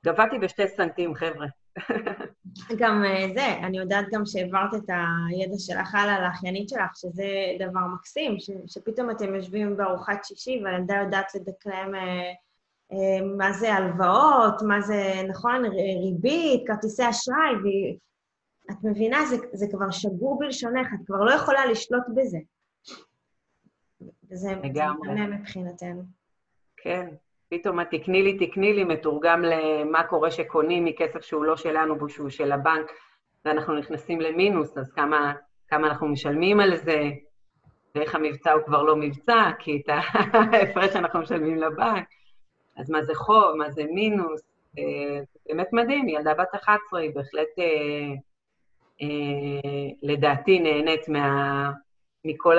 גבעתי 0.06 0.40
בשתי 0.40 0.68
סנטים, 0.68 1.16
חבר'ה. 1.16 1.48
גם 2.78 3.04
אה, 3.06 3.28
זה, 3.34 3.48
אני 3.66 3.78
יודעת 3.78 4.06
גם 4.12 4.26
שהעברת 4.26 4.74
את 4.74 4.90
הידע 5.30 5.56
שלך 5.58 5.96
הלאה 5.96 6.22
לאחיינית 6.22 6.70
שלך, 6.70 6.92
שזה 6.96 7.26
דבר 7.60 7.80
מקסים, 7.96 8.40
ש, 8.40 8.50
שפתאום 8.68 9.12
אתם 9.12 9.36
יושבים 9.36 9.78
בארוחת 9.78 10.24
שישי 10.24 10.62
והילדה 10.64 10.96
יודעת 10.96 11.36
לדקלם 11.36 11.96
אה, 11.96 12.32
אה, 12.92 13.26
מה 13.38 13.54
זה 13.54 13.74
הלוואות, 13.74 14.62
מה 14.68 14.82
זה, 14.82 15.14
נכון, 15.30 15.66
ריבית, 16.04 16.68
כרטיסי 16.68 17.10
אשראי, 17.10 17.54
ואת 17.64 18.84
מבינה, 18.84 19.26
זה, 19.26 19.36
זה 19.54 19.66
כבר 19.72 19.92
שגור 19.92 20.40
בלשונך, 20.40 20.88
את 20.94 21.06
כבר 21.06 21.24
לא 21.24 21.32
יכולה 21.32 21.66
לשלוט 21.66 22.04
בזה. 22.16 22.38
וזה 24.32 24.56
לגמרי 24.64 25.28
מבחינתנו. 25.28 26.04
כן. 26.78 27.08
פתאום 27.54 27.80
התקני 27.80 28.24
לי, 28.24 28.48
תקני 28.48 28.74
לי, 28.74 28.84
מתורגם 28.84 29.42
למה 29.44 30.04
קורה 30.04 30.32
שקונים 30.32 30.86
מכסף 30.86 31.22
שהוא 31.22 31.46
לא 31.46 31.58
שלנו 31.58 32.04
ושהוא 32.04 32.30
של 32.30 32.52
הבנק, 32.52 32.92
ואנחנו 33.46 33.74
נכנסים 33.74 34.22
למינוס, 34.22 34.78
אז 34.78 34.92
כמה, 34.92 35.34
כמה 35.68 35.88
אנחנו 35.88 36.08
משלמים 36.08 36.60
על 36.60 36.76
זה, 36.76 37.10
ואיך 37.96 38.16
המבצע 38.16 38.52
הוא 38.52 38.64
כבר 38.66 38.84
לא 38.84 38.96
מבצע, 38.96 39.52
כי 39.60 39.82
את 39.84 39.90
ההפרש 40.54 40.96
אנחנו 40.96 41.20
משלמים 41.20 41.58
לבנק. 41.58 42.08
אז 42.78 42.90
מה 42.90 43.04
זה 43.04 43.16
חוב, 43.16 43.56
מה 43.58 43.70
זה 43.70 43.84
מינוס, 43.84 44.42
אה, 44.78 45.20
באמת 45.46 45.74
מדהים, 45.74 46.10
ילדה 46.10 46.34
בת 46.34 46.56
11, 46.56 47.00
היא 47.00 47.12
בהחלט, 47.16 47.60
אה, 47.60 48.14
אה, 49.02 49.90
לדעתי, 50.04 50.60
נהנית 50.60 51.10
מה, 51.10 51.72
מכל 52.26 52.58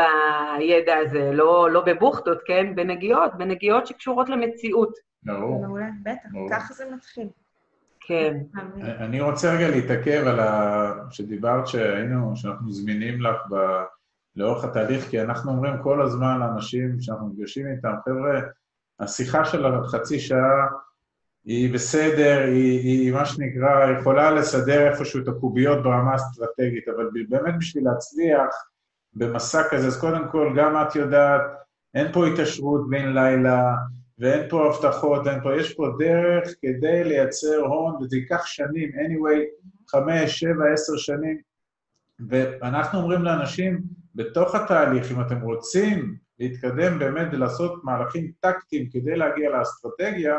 הידע 0.58 0.96
הזה, 0.96 1.30
לא, 1.32 1.70
לא 1.70 1.84
בבוכטות, 1.86 2.38
כן? 2.46 2.74
בנגיעות, 2.74 3.34
בנגיעות 3.38 3.86
שקשורות 3.86 4.28
למציאות. 4.28 4.92
ברור. 5.22 5.66
מעולה, 5.66 5.88
בטח, 6.02 6.28
ככה 6.50 6.74
זה 6.74 6.84
מתחיל. 6.94 7.28
כן. 8.00 8.36
אני 8.82 9.20
רוצה 9.20 9.54
רגע 9.54 9.68
להתעכב 9.68 10.24
על 10.26 10.40
ה... 10.40 10.92
שדיברת 11.10 11.66
שהיינו, 11.66 12.36
שאנחנו 12.36 12.72
זמינים 12.72 13.22
לך 13.22 13.36
ב... 13.50 13.56
לאורך 14.36 14.64
התהליך, 14.64 15.04
כי 15.04 15.22
אנחנו 15.22 15.52
אומרים 15.52 15.82
כל 15.82 16.02
הזמן 16.02 16.40
לאנשים 16.40 17.00
שאנחנו 17.00 17.28
נפגשים 17.28 17.66
איתם, 17.66 17.92
חבר'ה, 18.04 18.40
השיחה 19.00 19.44
של 19.44 19.66
החצי 19.66 20.18
שעה 20.18 20.66
היא 21.44 21.74
בסדר, 21.74 22.42
היא, 22.46 22.80
היא 22.80 23.12
מה 23.12 23.24
שנקרא, 23.24 23.98
יכולה 24.00 24.30
לסדר 24.30 24.90
איפשהו 24.90 25.22
את 25.22 25.28
הקוביות 25.28 25.82
ברמה 25.82 26.12
האסטרטגית, 26.12 26.88
אבל 26.88 27.10
באמת 27.28 27.54
בשביל 27.58 27.84
להצליח, 27.84 28.64
במסע 29.14 29.62
כזה, 29.70 29.86
אז 29.86 30.00
קודם 30.00 30.28
כל, 30.28 30.52
גם 30.56 30.82
את 30.82 30.96
יודעת, 30.96 31.42
אין 31.94 32.12
פה 32.12 32.26
התעשרות 32.26 32.90
בין 32.90 33.12
לילה, 33.12 33.74
ואין 34.18 34.48
פה 34.48 34.66
הבטחות, 34.66 35.26
אין 35.26 35.42
פה, 35.42 35.56
יש 35.56 35.74
פה 35.74 35.88
דרך 35.98 36.48
כדי 36.62 37.04
לייצר 37.04 37.56
הון, 37.56 38.02
וזה 38.02 38.16
ייקח 38.16 38.46
שנים, 38.46 38.88
anyway, 38.88 39.66
חמש, 39.90 40.40
שבע, 40.40 40.72
עשר 40.72 40.96
שנים. 40.96 41.40
ואנחנו 42.28 42.98
אומרים 42.98 43.22
לאנשים, 43.22 43.82
בתוך 44.14 44.54
התהליך, 44.54 45.12
אם 45.12 45.20
אתם 45.20 45.40
רוצים 45.40 46.16
להתקדם 46.38 46.98
באמת 46.98 47.28
ולעשות 47.32 47.84
מהלכים 47.84 48.32
טקטיים 48.40 48.88
כדי 48.90 49.16
להגיע 49.16 49.50
לאסטרטגיה, 49.50 50.38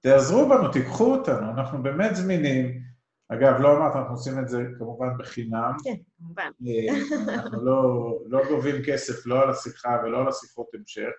תעזרו 0.00 0.48
בנו, 0.48 0.68
תיקחו 0.72 1.14
אותנו, 1.14 1.50
אנחנו 1.50 1.82
באמת 1.82 2.16
זמינים, 2.16 2.80
אגב, 3.28 3.60
לא 3.60 3.76
אמרת, 3.76 3.96
אנחנו 3.96 4.14
עושים 4.14 4.38
את 4.38 4.48
זה 4.48 4.64
כמובן 4.78 5.08
בחינם. 5.18 5.72
כן, 5.84 5.94
כמובן. 6.18 6.50
אה, 6.66 7.34
אנחנו 7.34 7.64
לא, 7.64 8.18
לא 8.26 8.40
גובים 8.48 8.74
כסף 8.86 9.26
לא 9.26 9.42
על 9.42 9.50
השיחה 9.50 9.96
ולא 10.04 10.20
על 10.20 10.28
השיחות 10.28 10.66
המשך. 10.74 11.10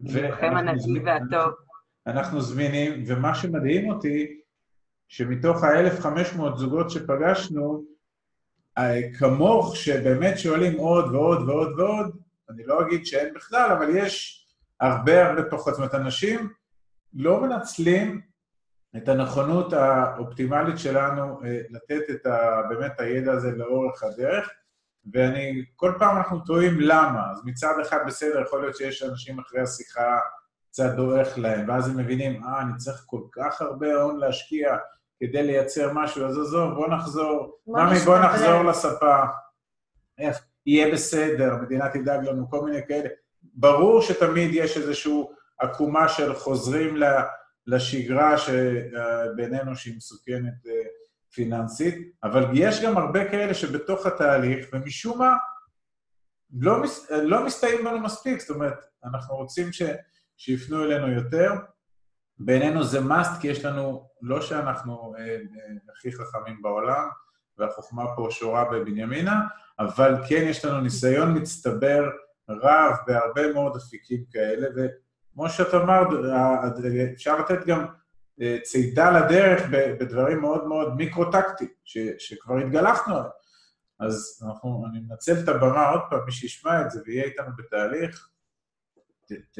לכם 0.00 0.56
הנקי 0.56 1.00
והטוב. 1.04 1.54
אנחנו 2.06 2.40
זמינים, 2.40 3.04
ומה 3.06 3.34
שמדהים 3.34 3.90
אותי, 3.90 4.40
שמתוך 5.08 5.64
ה-1,500 5.64 6.56
זוגות 6.56 6.90
שפגשנו, 6.90 7.84
אה, 8.78 9.00
כמוך, 9.18 9.76
שבאמת 9.76 10.38
שואלים 10.38 10.78
עוד 10.78 11.14
ועוד 11.14 11.48
ועוד 11.48 11.80
ועוד, 11.80 12.16
אני 12.50 12.64
לא 12.66 12.86
אגיד 12.86 13.06
שאין 13.06 13.34
בכלל, 13.34 13.72
אבל 13.72 13.96
יש 13.96 14.46
הרבה 14.80 15.28
הרבה 15.28 15.42
פחות. 15.50 15.74
זאת 15.74 15.78
אומרת, 15.78 15.94
אנשים 15.94 16.48
לא 17.14 17.40
מנצלים 17.40 18.20
את 18.96 19.08
הנכונות 19.08 19.72
האופטימלית 19.72 20.78
שלנו 20.78 21.40
אה, 21.44 21.60
לתת 21.70 22.10
את 22.10 22.26
ה, 22.26 22.62
באמת 22.68 23.00
הידע 23.00 23.32
הזה 23.32 23.50
לאורך 23.50 24.02
הדרך, 24.02 24.50
ואני, 25.12 25.64
כל 25.76 25.92
פעם 25.98 26.16
אנחנו 26.16 26.40
טועים 26.40 26.80
למה. 26.80 27.30
אז 27.30 27.42
מצד 27.44 27.74
אחד, 27.82 27.98
בסדר, 28.06 28.40
יכול 28.40 28.60
להיות 28.60 28.76
שיש 28.76 29.02
אנשים 29.02 29.38
אחרי 29.38 29.60
השיחה 29.60 30.18
קצת 30.70 30.94
דועך 30.96 31.38
להם, 31.38 31.68
ואז 31.68 31.88
הם 31.88 31.96
מבינים, 31.96 32.44
אה, 32.44 32.60
אני 32.60 32.72
צריך 32.76 33.02
כל 33.06 33.22
כך 33.32 33.60
הרבה 33.60 33.94
הון 33.94 34.18
להשקיע 34.18 34.76
כדי 35.20 35.42
לייצר 35.42 35.92
משהו, 35.92 36.26
אז 36.26 36.38
עזוב, 36.38 36.74
בוא 36.74 36.88
נחזור, 36.88 37.58
ממי, 37.66 37.98
בוא 37.98 38.18
נחזור 38.18 38.62
לספה. 38.62 39.22
איך, 40.18 40.44
יהיה 40.66 40.92
בסדר, 40.92 41.52
המדינה 41.52 41.88
תדאג 41.88 42.24
לנו, 42.24 42.50
כל 42.50 42.64
מיני 42.64 42.86
כאלה. 42.88 43.08
ברור 43.42 44.02
שתמיד 44.02 44.50
יש 44.52 44.76
איזושהי 44.76 45.22
עקומה 45.58 46.08
של 46.08 46.34
חוזרים 46.34 46.96
ל... 46.96 47.00
לה... 47.00 47.24
לשגרה 47.66 48.34
שבינינו 48.38 49.76
שהיא 49.76 49.96
מסוכנת 49.96 50.66
אה, 50.66 50.72
פיננסית, 51.34 52.12
אבל 52.24 52.44
יש 52.52 52.82
גם 52.82 52.98
הרבה 52.98 53.30
כאלה 53.30 53.54
שבתוך 53.54 54.06
התהליך, 54.06 54.66
ומשום 54.72 55.18
מה 55.18 55.36
לא, 56.60 56.82
מס, 56.82 57.10
לא 57.10 57.46
מסתייעים 57.46 57.84
בנו 57.84 58.00
מספיק, 58.00 58.40
זאת 58.40 58.50
אומרת, 58.50 58.84
אנחנו 59.04 59.36
רוצים 59.36 59.72
ש, 59.72 59.82
שיפנו 60.36 60.84
אלינו 60.84 61.10
יותר. 61.10 61.52
בעינינו 62.38 62.84
זה 62.84 62.98
must, 62.98 63.40
כי 63.40 63.48
יש 63.48 63.64
לנו, 63.64 64.08
לא 64.22 64.40
שאנחנו 64.40 65.14
אה, 65.18 65.24
אה, 65.24 65.36
הכי 65.92 66.12
חכמים 66.12 66.62
בעולם, 66.62 67.08
והחוכמה 67.58 68.04
פה 68.16 68.28
שורה 68.30 68.64
בבנימינה, 68.64 69.40
אבל 69.78 70.14
כן 70.28 70.42
יש 70.48 70.64
לנו 70.64 70.80
ניסיון 70.80 71.36
מצטבר 71.38 72.10
רב 72.48 72.96
בהרבה 73.06 73.52
מאוד 73.52 73.76
אפיקים 73.76 74.24
כאלה, 74.32 74.66
כמו 75.34 75.48
שאת 75.48 75.74
אמרת, 75.74 76.08
אפשר 77.14 77.38
לתת 77.38 77.66
גם 77.66 77.84
אה, 78.42 78.58
צידה 78.62 79.10
לדרך 79.18 79.62
בדברים 80.00 80.40
מאוד 80.40 80.66
מאוד 80.66 80.96
מיקרו-טקטיים, 80.96 81.70
שכבר 82.18 82.58
התגלחנו 82.58 83.14
עליהם. 83.14 83.30
אז 84.00 84.42
אנחנו, 84.48 84.84
אני 84.90 85.00
מנצל 85.00 85.32
את 85.44 85.48
הבמה 85.48 85.88
עוד 85.88 86.00
פעם, 86.10 86.20
מי 86.26 86.32
שישמע 86.32 86.82
את 86.82 86.90
זה 86.90 87.00
ויהיה 87.06 87.24
איתנו 87.24 87.50
בתהליך, 87.56 88.28
ת, 89.26 89.32
ת, 89.32 89.58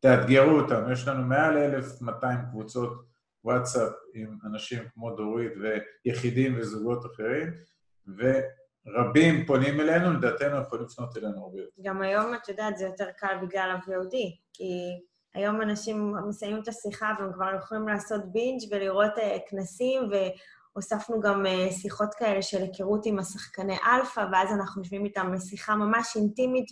תאתגרו 0.00 0.60
אותנו. 0.60 0.92
יש 0.92 1.08
לנו 1.08 1.24
מעל 1.24 1.56
1,200 1.56 2.38
קבוצות 2.50 3.04
וואטסאפ 3.44 3.92
עם 4.14 4.38
אנשים 4.44 4.88
כמו 4.94 5.16
דורית 5.16 5.52
ויחידים 6.06 6.58
וזוגות 6.58 7.06
אחרים, 7.06 7.50
ורבים 8.86 9.46
פונים 9.46 9.80
אלינו, 9.80 10.12
לדעתנו 10.12 10.60
יכולים 10.60 10.84
לפנות 10.84 11.16
אלינו 11.16 11.44
הרבה 11.44 11.58
יותר. 11.58 11.82
גם 11.82 12.02
היום, 12.02 12.34
את 12.34 12.48
יודעת, 12.48 12.76
זה 12.76 12.84
יותר 12.84 13.06
קל 13.16 13.36
בגלל 13.42 13.70
ה-VOD. 13.70 14.16
כי 14.52 14.70
היום 15.34 15.62
אנשים 15.62 16.14
מסיימים 16.28 16.62
את 16.62 16.68
השיחה 16.68 17.14
והם 17.18 17.32
כבר 17.32 17.54
יכולים 17.56 17.88
לעשות 17.88 18.32
בינג' 18.32 18.60
ולראות 18.70 19.18
אה, 19.18 19.50
כנסים, 19.50 20.02
ו... 20.02 20.14
הוספנו 20.74 21.20
גם 21.20 21.46
אה, 21.46 21.68
שיחות 21.72 22.14
כאלה 22.14 22.42
של 22.42 22.62
היכרות 22.62 23.06
עם 23.06 23.18
השחקני 23.18 23.76
אלפא, 23.86 24.24
ואז 24.32 24.52
אנחנו 24.52 24.82
יושבים 24.82 25.04
איתם 25.04 25.32
בשיחה 25.34 25.74
ממש 25.74 26.16
אינטימית 26.16 26.66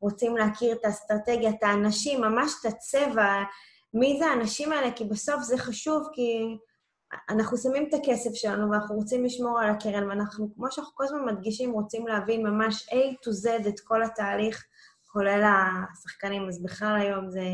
ורוצים 0.00 0.36
להכיר 0.36 0.72
את 0.72 0.84
האסטרטגיה, 0.84 1.50
את 1.50 1.62
האנשים, 1.62 2.20
ממש 2.20 2.52
את 2.60 2.72
הצבע, 2.72 3.42
מי 3.94 4.16
זה 4.18 4.26
האנשים 4.26 4.72
האלה, 4.72 4.92
כי 4.92 5.04
בסוף 5.04 5.42
זה 5.42 5.58
חשוב, 5.58 6.08
כי 6.12 6.56
אנחנו 7.28 7.58
שמים 7.58 7.88
את 7.88 7.94
הכסף 7.94 8.30
שלנו 8.34 8.70
ואנחנו 8.70 8.94
רוצים 8.94 9.24
לשמור 9.24 9.60
על 9.60 9.70
הקרן, 9.70 10.08
ואנחנו, 10.08 10.54
כמו 10.54 10.66
שאנחנו 10.70 10.94
כל 10.94 11.04
הזמן 11.04 11.24
מדגישים, 11.24 11.72
רוצים 11.72 12.06
להבין 12.06 12.46
ממש 12.46 12.88
A 12.88 12.94
to 12.94 13.30
Z 13.46 13.68
את 13.68 13.80
כל 13.80 14.02
התהליך, 14.02 14.64
כולל 15.06 15.42
השחקנים. 15.44 16.48
אז 16.48 16.62
בכלל 16.62 16.96
היום 17.00 17.30
זה 17.30 17.44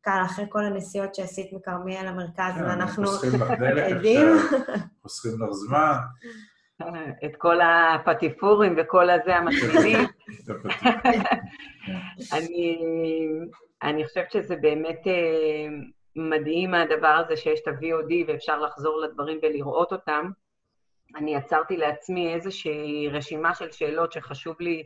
קל, 0.00 0.22
אחרי 0.24 0.44
כל 0.48 0.64
הנסיעות 0.64 1.14
שעשית 1.14 1.52
מכרמיאל 1.52 2.06
למרכז, 2.06 2.54
כן, 2.54 2.64
ואנחנו 2.64 3.04
עדים. 3.90 4.28
חוסכים 5.02 5.32
לך 5.42 5.50
זמן. 5.50 5.96
את 7.24 7.36
כל 7.38 7.56
הפטיפורים 7.60 8.74
וכל 8.78 9.10
הזה 9.10 9.36
הפתיח. 9.38 10.10
אני, 12.36 12.78
אני 13.82 14.04
חושבת 14.04 14.30
שזה 14.30 14.56
באמת 14.56 15.06
אה, 15.06 15.68
מדהים 16.16 16.74
הדבר 16.74 17.22
הזה 17.24 17.36
שיש 17.36 17.60
את 17.60 17.68
ה-VOD 17.68 18.12
ואפשר 18.26 18.60
לחזור 18.60 19.00
לדברים 19.00 19.38
ולראות 19.42 19.92
אותם. 19.92 20.30
אני 21.16 21.34
יצרתי 21.34 21.76
לעצמי 21.76 22.34
איזושהי 22.34 23.08
רשימה 23.12 23.54
של 23.54 23.72
שאלות 23.72 24.12
שחשוב 24.12 24.56
לי 24.60 24.82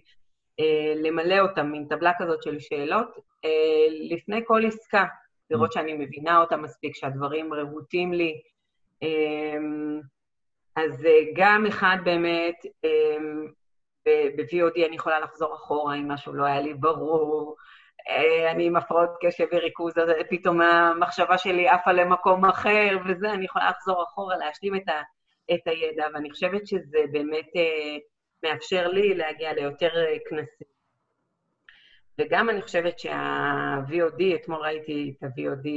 אה, 0.61 0.95
למלא 0.97 1.41
אותן, 1.41 1.67
מין 1.67 1.87
טבלה 1.89 2.13
כזאת 2.19 2.43
של 2.43 2.59
שאלות, 2.59 3.19
אה, 3.45 3.87
לפני 4.11 4.41
כל 4.47 4.67
עסקה, 4.67 5.05
לראות 5.51 5.73
שאני 5.73 5.93
מבינה 5.93 6.41
אותה 6.41 6.57
מספיק, 6.57 6.97
שהדברים 6.97 7.55
רהוטים 7.55 8.13
לי. 8.13 8.41
אה, 9.03 9.59
אז 10.77 11.07
אה, 11.07 11.21
גם 11.37 11.67
אחד 11.67 11.97
באמת, 12.05 12.67
אה, 12.85 13.17
ב-VOD 14.07 14.87
אני 14.87 14.97
יכולה 14.97 15.21
לחזור 15.21 15.55
אחורה 15.55 15.95
אם 15.95 16.09
משהו 16.09 16.35
לא 16.35 16.45
היה 16.45 16.61
לי 16.61 16.75
ברור. 16.75 17.57
אה, 18.09 18.51
אני 18.51 18.67
עם 18.67 18.77
הפרעות 18.77 19.11
קשב 19.21 19.47
וריכוז, 19.53 19.99
אז 19.99 20.09
פתאום 20.31 20.61
המחשבה 20.61 21.39
שלי 21.39 21.69
עפה 21.69 21.93
למקום 21.93 22.45
אחר, 22.45 22.99
וזה, 23.09 23.33
אני 23.33 23.45
יכולה 23.45 23.71
לחזור 23.71 24.03
אחורה, 24.03 24.37
להשלים 24.37 24.77
את, 24.77 24.89
ה, 24.89 25.03
את 25.55 25.61
הידע, 25.67 26.07
ואני 26.15 26.31
חושבת 26.31 26.67
שזה 26.67 26.99
באמת 27.13 27.49
אה, 27.57 27.97
מאפשר 28.43 28.89
לי 28.89 29.15
להגיע 29.15 29.53
ליותר 29.53 29.97
אה, 29.97 30.17
כנסים. 30.31 30.75
וגם 32.19 32.51
אני 32.51 32.63
חושבת 32.63 32.99
שה-VOD, 32.99 34.23
אתמול 34.35 34.61
ראיתי 34.61 35.15
את 35.19 35.23
ה-VOD 35.23 35.69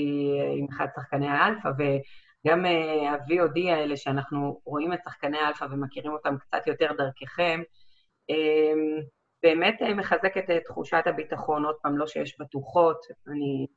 עם 0.57 0.67
אחד 0.71 0.87
שחקני 0.95 1.27
האלפא, 1.27 1.69
וגם 1.77 2.65
אה, 2.65 3.11
ה-VOD 3.11 3.71
האלה 3.71 3.97
שאנחנו 3.97 4.61
רואים 4.65 4.93
את 4.93 4.99
שחקני 5.03 5.37
האלפא 5.37 5.65
ומכירים 5.71 6.11
אותם 6.11 6.37
קצת 6.37 6.67
יותר 6.67 6.91
דרככם, 6.97 7.61
אה, 8.29 9.01
באמת 9.43 9.81
אה, 9.81 9.93
מחזקת 9.93 10.49
את 10.49 10.63
תחושת 10.65 11.01
הביטחון, 11.05 11.65
עוד 11.65 11.75
פעם, 11.81 11.97
לא 11.97 12.07
שיש 12.07 12.39
בטוחות, 12.39 12.97
אני... 13.27 13.67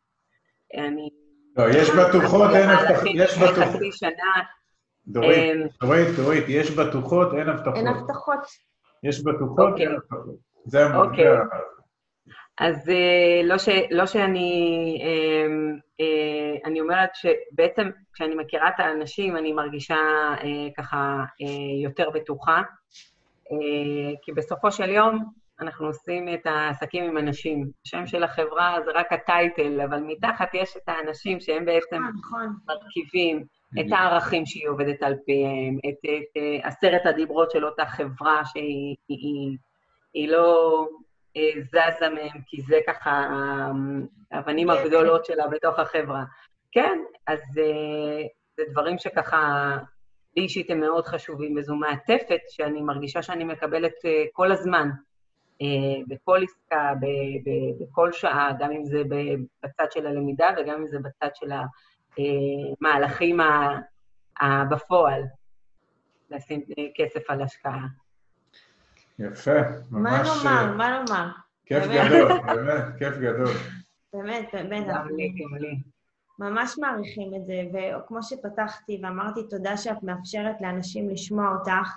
אני... 0.87 1.09
לא, 1.57 1.65
יש 1.71 1.91
בטוחות, 1.91 2.51
אין 2.55 2.69
הבטחות, 2.71 3.09
יש 3.15 3.39
בטוחות. 3.39 3.75
חצי 3.75 3.93
שנה, 3.93 4.43
דורית, 5.07 5.39
אמ, 5.39 5.67
דורית, 5.83 6.09
דורית, 6.17 6.45
יש 6.49 6.71
בטוחות, 6.71 7.35
אין 7.35 7.49
הבטחות. 7.49 7.77
אין 7.77 7.87
הבטחות. 7.87 8.39
יש 9.03 9.25
בטוחות, 9.25 9.71
אוקיי. 9.71 9.87
אין 9.87 9.95
הבטחות. 9.95 10.37
זה 10.65 10.87
המ- 10.87 10.97
אוקיי. 10.97 11.27
אז 12.61 12.89
אה, 12.89 13.41
לא, 13.45 13.59
ש, 13.59 13.69
לא 13.91 14.07
שאני... 14.07 14.99
אה, 15.05 15.47
אה, 16.01 16.59
אני 16.65 16.81
אומרת 16.81 17.11
שבעצם 17.15 17.91
כשאני 18.13 18.35
מכירה 18.35 18.69
את 18.69 18.75
האנשים, 18.79 19.37
אני 19.37 19.53
מרגישה 19.53 19.97
אה, 20.43 20.69
ככה 20.77 20.97
אה, 21.43 21.83
יותר 21.83 22.11
בטוחה, 22.11 22.57
אה, 23.53 24.13
כי 24.23 24.33
בסופו 24.33 24.71
של 24.73 24.91
יום 24.91 25.25
אנחנו 25.61 25.87
עושים 25.87 26.35
את 26.35 26.47
העסקים 26.47 27.05
עם 27.05 27.19
אנשים. 27.19 27.71
השם 27.87 28.07
של 28.07 28.23
החברה 28.23 28.79
זה 28.85 28.91
רק 28.95 29.13
הטייטל, 29.13 29.81
אבל 29.81 30.01
מתחת 30.07 30.55
יש 30.55 30.77
את 30.77 30.89
האנשים 30.89 31.41
שהם 31.41 31.65
בעצם 31.65 31.97
נכון, 31.97 32.21
נכון. 32.21 32.57
מרכיבים 32.69 33.45
את 33.81 33.93
הערכים 33.93 34.47
שהיא 34.47 34.69
עובדת 34.69 35.03
על 35.03 35.15
פיהם, 35.27 35.79
את, 35.89 35.99
את 36.05 36.37
אה, 36.37 36.69
עשרת 36.69 37.07
הדיברות 37.07 37.51
של 37.51 37.65
אותה 37.65 37.87
חברה 37.87 38.43
שהיא 38.45 38.97
היא, 39.09 39.57
היא, 40.15 40.29
לא 40.29 40.87
אה, 41.37 41.63
זזה 41.63 42.09
מהם, 42.09 42.41
כי 42.47 42.63
זה 42.63 42.79
ככה 42.87 43.11
אה, 43.11 43.71
האבנים 44.33 44.71
הגדולות 44.71 45.25
שלה 45.25 45.47
בתוך 45.47 45.79
החברה. 45.79 46.25
כן, 46.73 46.99
אז 47.27 47.39
זה 48.57 48.65
דברים 48.71 48.99
שככה, 48.99 49.77
לי 50.37 50.43
אישית 50.43 50.71
הם 50.71 50.81
מאוד 50.81 51.07
חשובים, 51.07 51.57
וזו 51.57 51.75
מעטפת 51.75 52.41
שאני 52.49 52.81
מרגישה 52.81 53.23
שאני 53.23 53.45
מקבלת 53.45 53.93
כל 54.33 54.53
הזמן, 54.53 54.89
בכל 56.09 56.41
עסקה, 56.43 56.93
ב- 57.01 57.07
ב- 57.49 57.83
בכל 57.85 58.13
שעה, 58.13 58.53
גם 58.59 58.71
אם 58.73 58.85
זה 58.85 59.03
ב- 59.09 59.37
בצד 59.65 59.93
של 59.93 60.07
הלמידה 60.07 60.49
וגם 60.59 60.81
אם 60.81 60.87
זה 60.87 60.99
בצד 60.99 61.29
של. 61.35 61.51
המהלכים 62.81 63.41
ה- 63.41 63.79
ה- 64.41 64.65
בפועל, 64.65 65.23
לשים 66.31 66.61
אה, 66.79 66.85
כסף 66.95 67.31
על 67.31 67.43
השקעה. 67.43 67.87
יפה, 69.19 69.61
מה 69.91 70.01
ממש 70.11 70.29
נאמר, 70.45 70.61
אה, 70.71 70.73
מה 70.77 70.99
נאמר? 70.99 71.29
כיף 71.67 71.85
באמת. 71.85 72.07
גדול, 72.11 72.41
באמת, 72.57 72.85
כיף 72.99 73.15
גדול. 73.17 73.47
באמת, 74.13 74.49
באמת, 74.53 74.85
גם 74.85 74.91
אנחנו 74.91 75.17
לי, 75.17 75.29
גם 75.29 75.57
לי. 75.57 75.77
ממש 76.39 76.79
מעריכים 76.79 77.35
את 77.35 77.47
זה, 77.47 77.63
וכמו 77.73 78.23
שפתחתי 78.23 79.01
ואמרתי, 79.03 79.41
תודה 79.51 79.77
שאת 79.77 80.03
מאפשרת 80.03 80.57
לאנשים 80.61 81.11
לשמוע 81.11 81.49
אותך. 81.59 81.89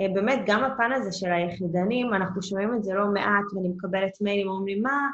אה, 0.00 0.06
באמת, 0.14 0.38
גם 0.46 0.64
הפן 0.64 0.92
הזה 0.92 1.12
של 1.12 1.32
היחידנים, 1.32 2.14
אנחנו 2.14 2.42
שומעים 2.42 2.74
את 2.74 2.84
זה 2.84 2.94
לא 2.94 3.06
מעט, 3.06 3.44
ואני 3.54 3.68
מקבלת 3.68 4.20
מיילים, 4.20 4.48
אומרים 4.48 4.66
לי, 4.66 4.80
מה, 4.80 5.08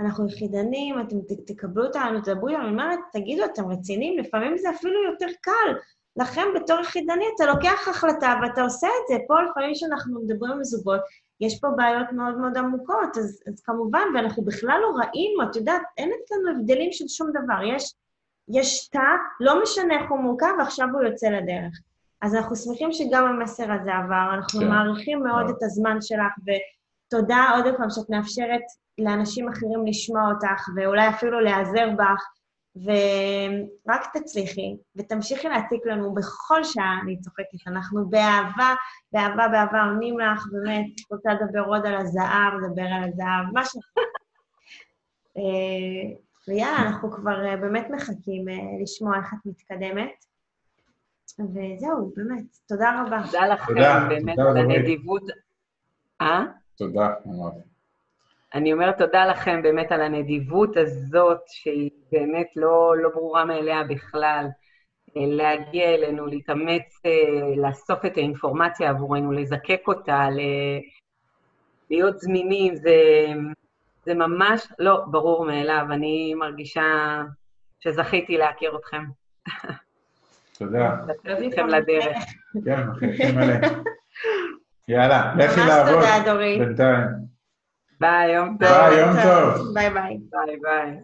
אנחנו 0.00 0.26
יחידנים, 0.28 1.00
אתם 1.00 1.16
תקבלו 1.46 1.86
אותנו, 1.86 2.20
תדברו 2.20 2.48
איתנו. 2.48 2.62
אני 2.62 2.70
אומרת, 2.70 2.98
תגידו, 3.12 3.44
אתם 3.44 3.70
רציניים? 3.70 4.18
לפעמים 4.18 4.58
זה 4.58 4.70
אפילו 4.70 5.04
יותר 5.10 5.26
קל. 5.40 5.74
לכם 6.16 6.42
בתור 6.54 6.80
יחידני, 6.80 7.24
אתה 7.34 7.46
לוקח 7.46 7.88
החלטה 7.88 8.34
ואתה 8.42 8.62
עושה 8.62 8.86
את 8.86 9.08
זה. 9.08 9.14
פה 9.28 9.34
לפעמים 9.42 9.74
כשאנחנו 9.74 10.20
מדברים 10.20 10.52
עם 10.52 10.64
זוגות, 10.64 11.00
יש 11.40 11.60
פה 11.60 11.68
בעיות 11.76 12.12
מאוד 12.12 12.38
מאוד 12.38 12.58
עמוקות, 12.58 13.16
אז, 13.18 13.42
אז 13.46 13.62
כמובן, 13.64 14.02
ואנחנו 14.14 14.44
בכלל 14.44 14.78
לא 14.82 14.88
ראינו, 14.88 15.50
את 15.50 15.56
יודעת, 15.56 15.82
אין 15.96 16.10
אצלנו 16.24 16.50
הבדלים 16.50 16.92
של 16.92 17.08
שום 17.08 17.30
דבר. 17.30 17.62
יש, 17.74 17.94
יש 18.48 18.88
תא, 18.88 18.98
לא 19.40 19.62
משנה 19.62 20.00
איך 20.00 20.10
הוא 20.10 20.20
מורכב, 20.20 20.52
ועכשיו 20.58 20.86
הוא 20.92 21.02
יוצא 21.02 21.28
לדרך. 21.28 21.80
אז 22.22 22.34
אנחנו 22.34 22.56
שמחים 22.56 22.92
שגם 22.92 23.26
המסר 23.26 23.72
הזה 23.72 23.94
עבר, 23.94 24.34
אנחנו 24.34 24.60
כן. 24.60 24.68
מעריכים 24.68 25.22
מאוד. 25.22 25.48
את 25.48 25.62
הזמן 25.62 25.96
שלך, 26.00 26.32
ותודה 26.46 27.48
עוד 27.54 27.74
פעם 27.76 27.90
שאת 27.90 28.10
מאפשרת 28.10 28.62
לאנשים 28.98 29.48
אחרים 29.48 29.86
לשמוע 29.86 30.32
אותך, 30.32 30.68
ואולי 30.76 31.08
אפילו 31.08 31.40
להיעזר 31.40 31.90
בך, 31.98 32.22
ורק 32.76 34.16
תצליחי, 34.16 34.76
ותמשיכי 34.96 35.48
להציק 35.48 35.86
לנו 35.86 36.14
בכל 36.14 36.64
שעה, 36.64 36.98
אני 37.02 37.20
צוחקת, 37.20 37.66
אנחנו 37.66 38.10
באהבה, 38.10 38.74
באהבה, 39.12 39.48
באהבה 39.48 39.82
עונים 39.82 40.18
לך, 40.18 40.46
באמת, 40.52 40.86
רוצה 41.10 41.30
לדבר 41.34 41.60
עוד 41.60 41.86
על 41.86 41.94
הזהב, 41.94 42.52
לדבר 42.62 42.82
על 42.82 43.02
הזהב, 43.08 43.52
מה 43.52 43.64
ש... 43.64 43.76
אה, 45.36 46.16
ויאללה, 46.48 46.78
אנחנו 46.78 47.10
כבר 47.10 47.46
אה, 47.46 47.56
באמת 47.56 47.86
מחכים 47.90 48.48
אה, 48.48 48.54
לשמוע 48.82 49.16
איך 49.16 49.34
את 49.34 49.46
מתקדמת. 49.46 50.24
וזהו, 51.40 52.12
באמת, 52.16 52.44
תודה 52.68 53.02
רבה. 53.06 53.22
תודה 53.26 53.46
לכם, 53.46 53.66
תודה, 53.74 54.06
באמת, 54.08 54.36
תודה, 54.36 54.50
על. 54.50 54.56
הנדיבות. 54.56 55.22
אה? 56.20 56.44
תודה, 56.76 57.14
ממש. 57.26 57.54
אני 58.54 58.72
אומרת 58.72 58.98
תודה 58.98 59.26
לכם 59.26 59.62
באמת 59.62 59.92
על 59.92 60.00
הנדיבות 60.02 60.76
הזאת, 60.76 61.40
שהיא 61.46 61.90
באמת 62.12 62.46
לא, 62.56 62.96
לא 62.96 63.08
ברורה 63.14 63.44
מאליה 63.44 63.84
בכלל. 63.84 64.46
אה, 65.16 65.22
להגיע 65.26 65.94
אלינו, 65.94 66.26
להתאמץ, 66.26 67.00
אה, 67.06 67.56
לאסוף 67.56 68.04
את 68.04 68.16
האינפורמציה 68.16 68.90
עבורנו, 68.90 69.32
לזקק 69.32 69.80
אותה, 69.88 70.30
ל- 70.30 70.80
להיות 71.90 72.18
זמינים, 72.18 72.74
זה, 72.76 72.94
זה 74.04 74.14
ממש 74.14 74.66
לא 74.78 75.04
ברור 75.10 75.46
מאליו. 75.46 75.86
אני 75.90 76.34
מרגישה 76.34 76.82
שזכיתי 77.80 78.36
להכיר 78.36 78.76
אתכם, 78.76 79.04
תודה. 80.58 80.96
לצאת 81.08 81.38
איתכם 81.38 81.66
לדרך. 81.66 82.16
כן, 82.64 82.82
מחכים 82.82 83.38
עליהם. 83.38 83.60
יאללה, 84.88 85.34
לכי 85.36 85.60
ממש 85.60 85.68
לעבוד 85.68 85.94
תודה, 85.94 86.32
דורית. 86.32 86.58
בינתיים. 86.60 87.06
ביי, 88.00 88.32
יום 88.34 88.56
טוב. 88.60 88.68
ביי, 88.68 89.00
יום 89.00 89.10
טוב. 89.22 89.74
ביי 89.74 89.90
ביי. 89.90 90.18
ביי, 90.30 90.56
ביי. 90.62 90.96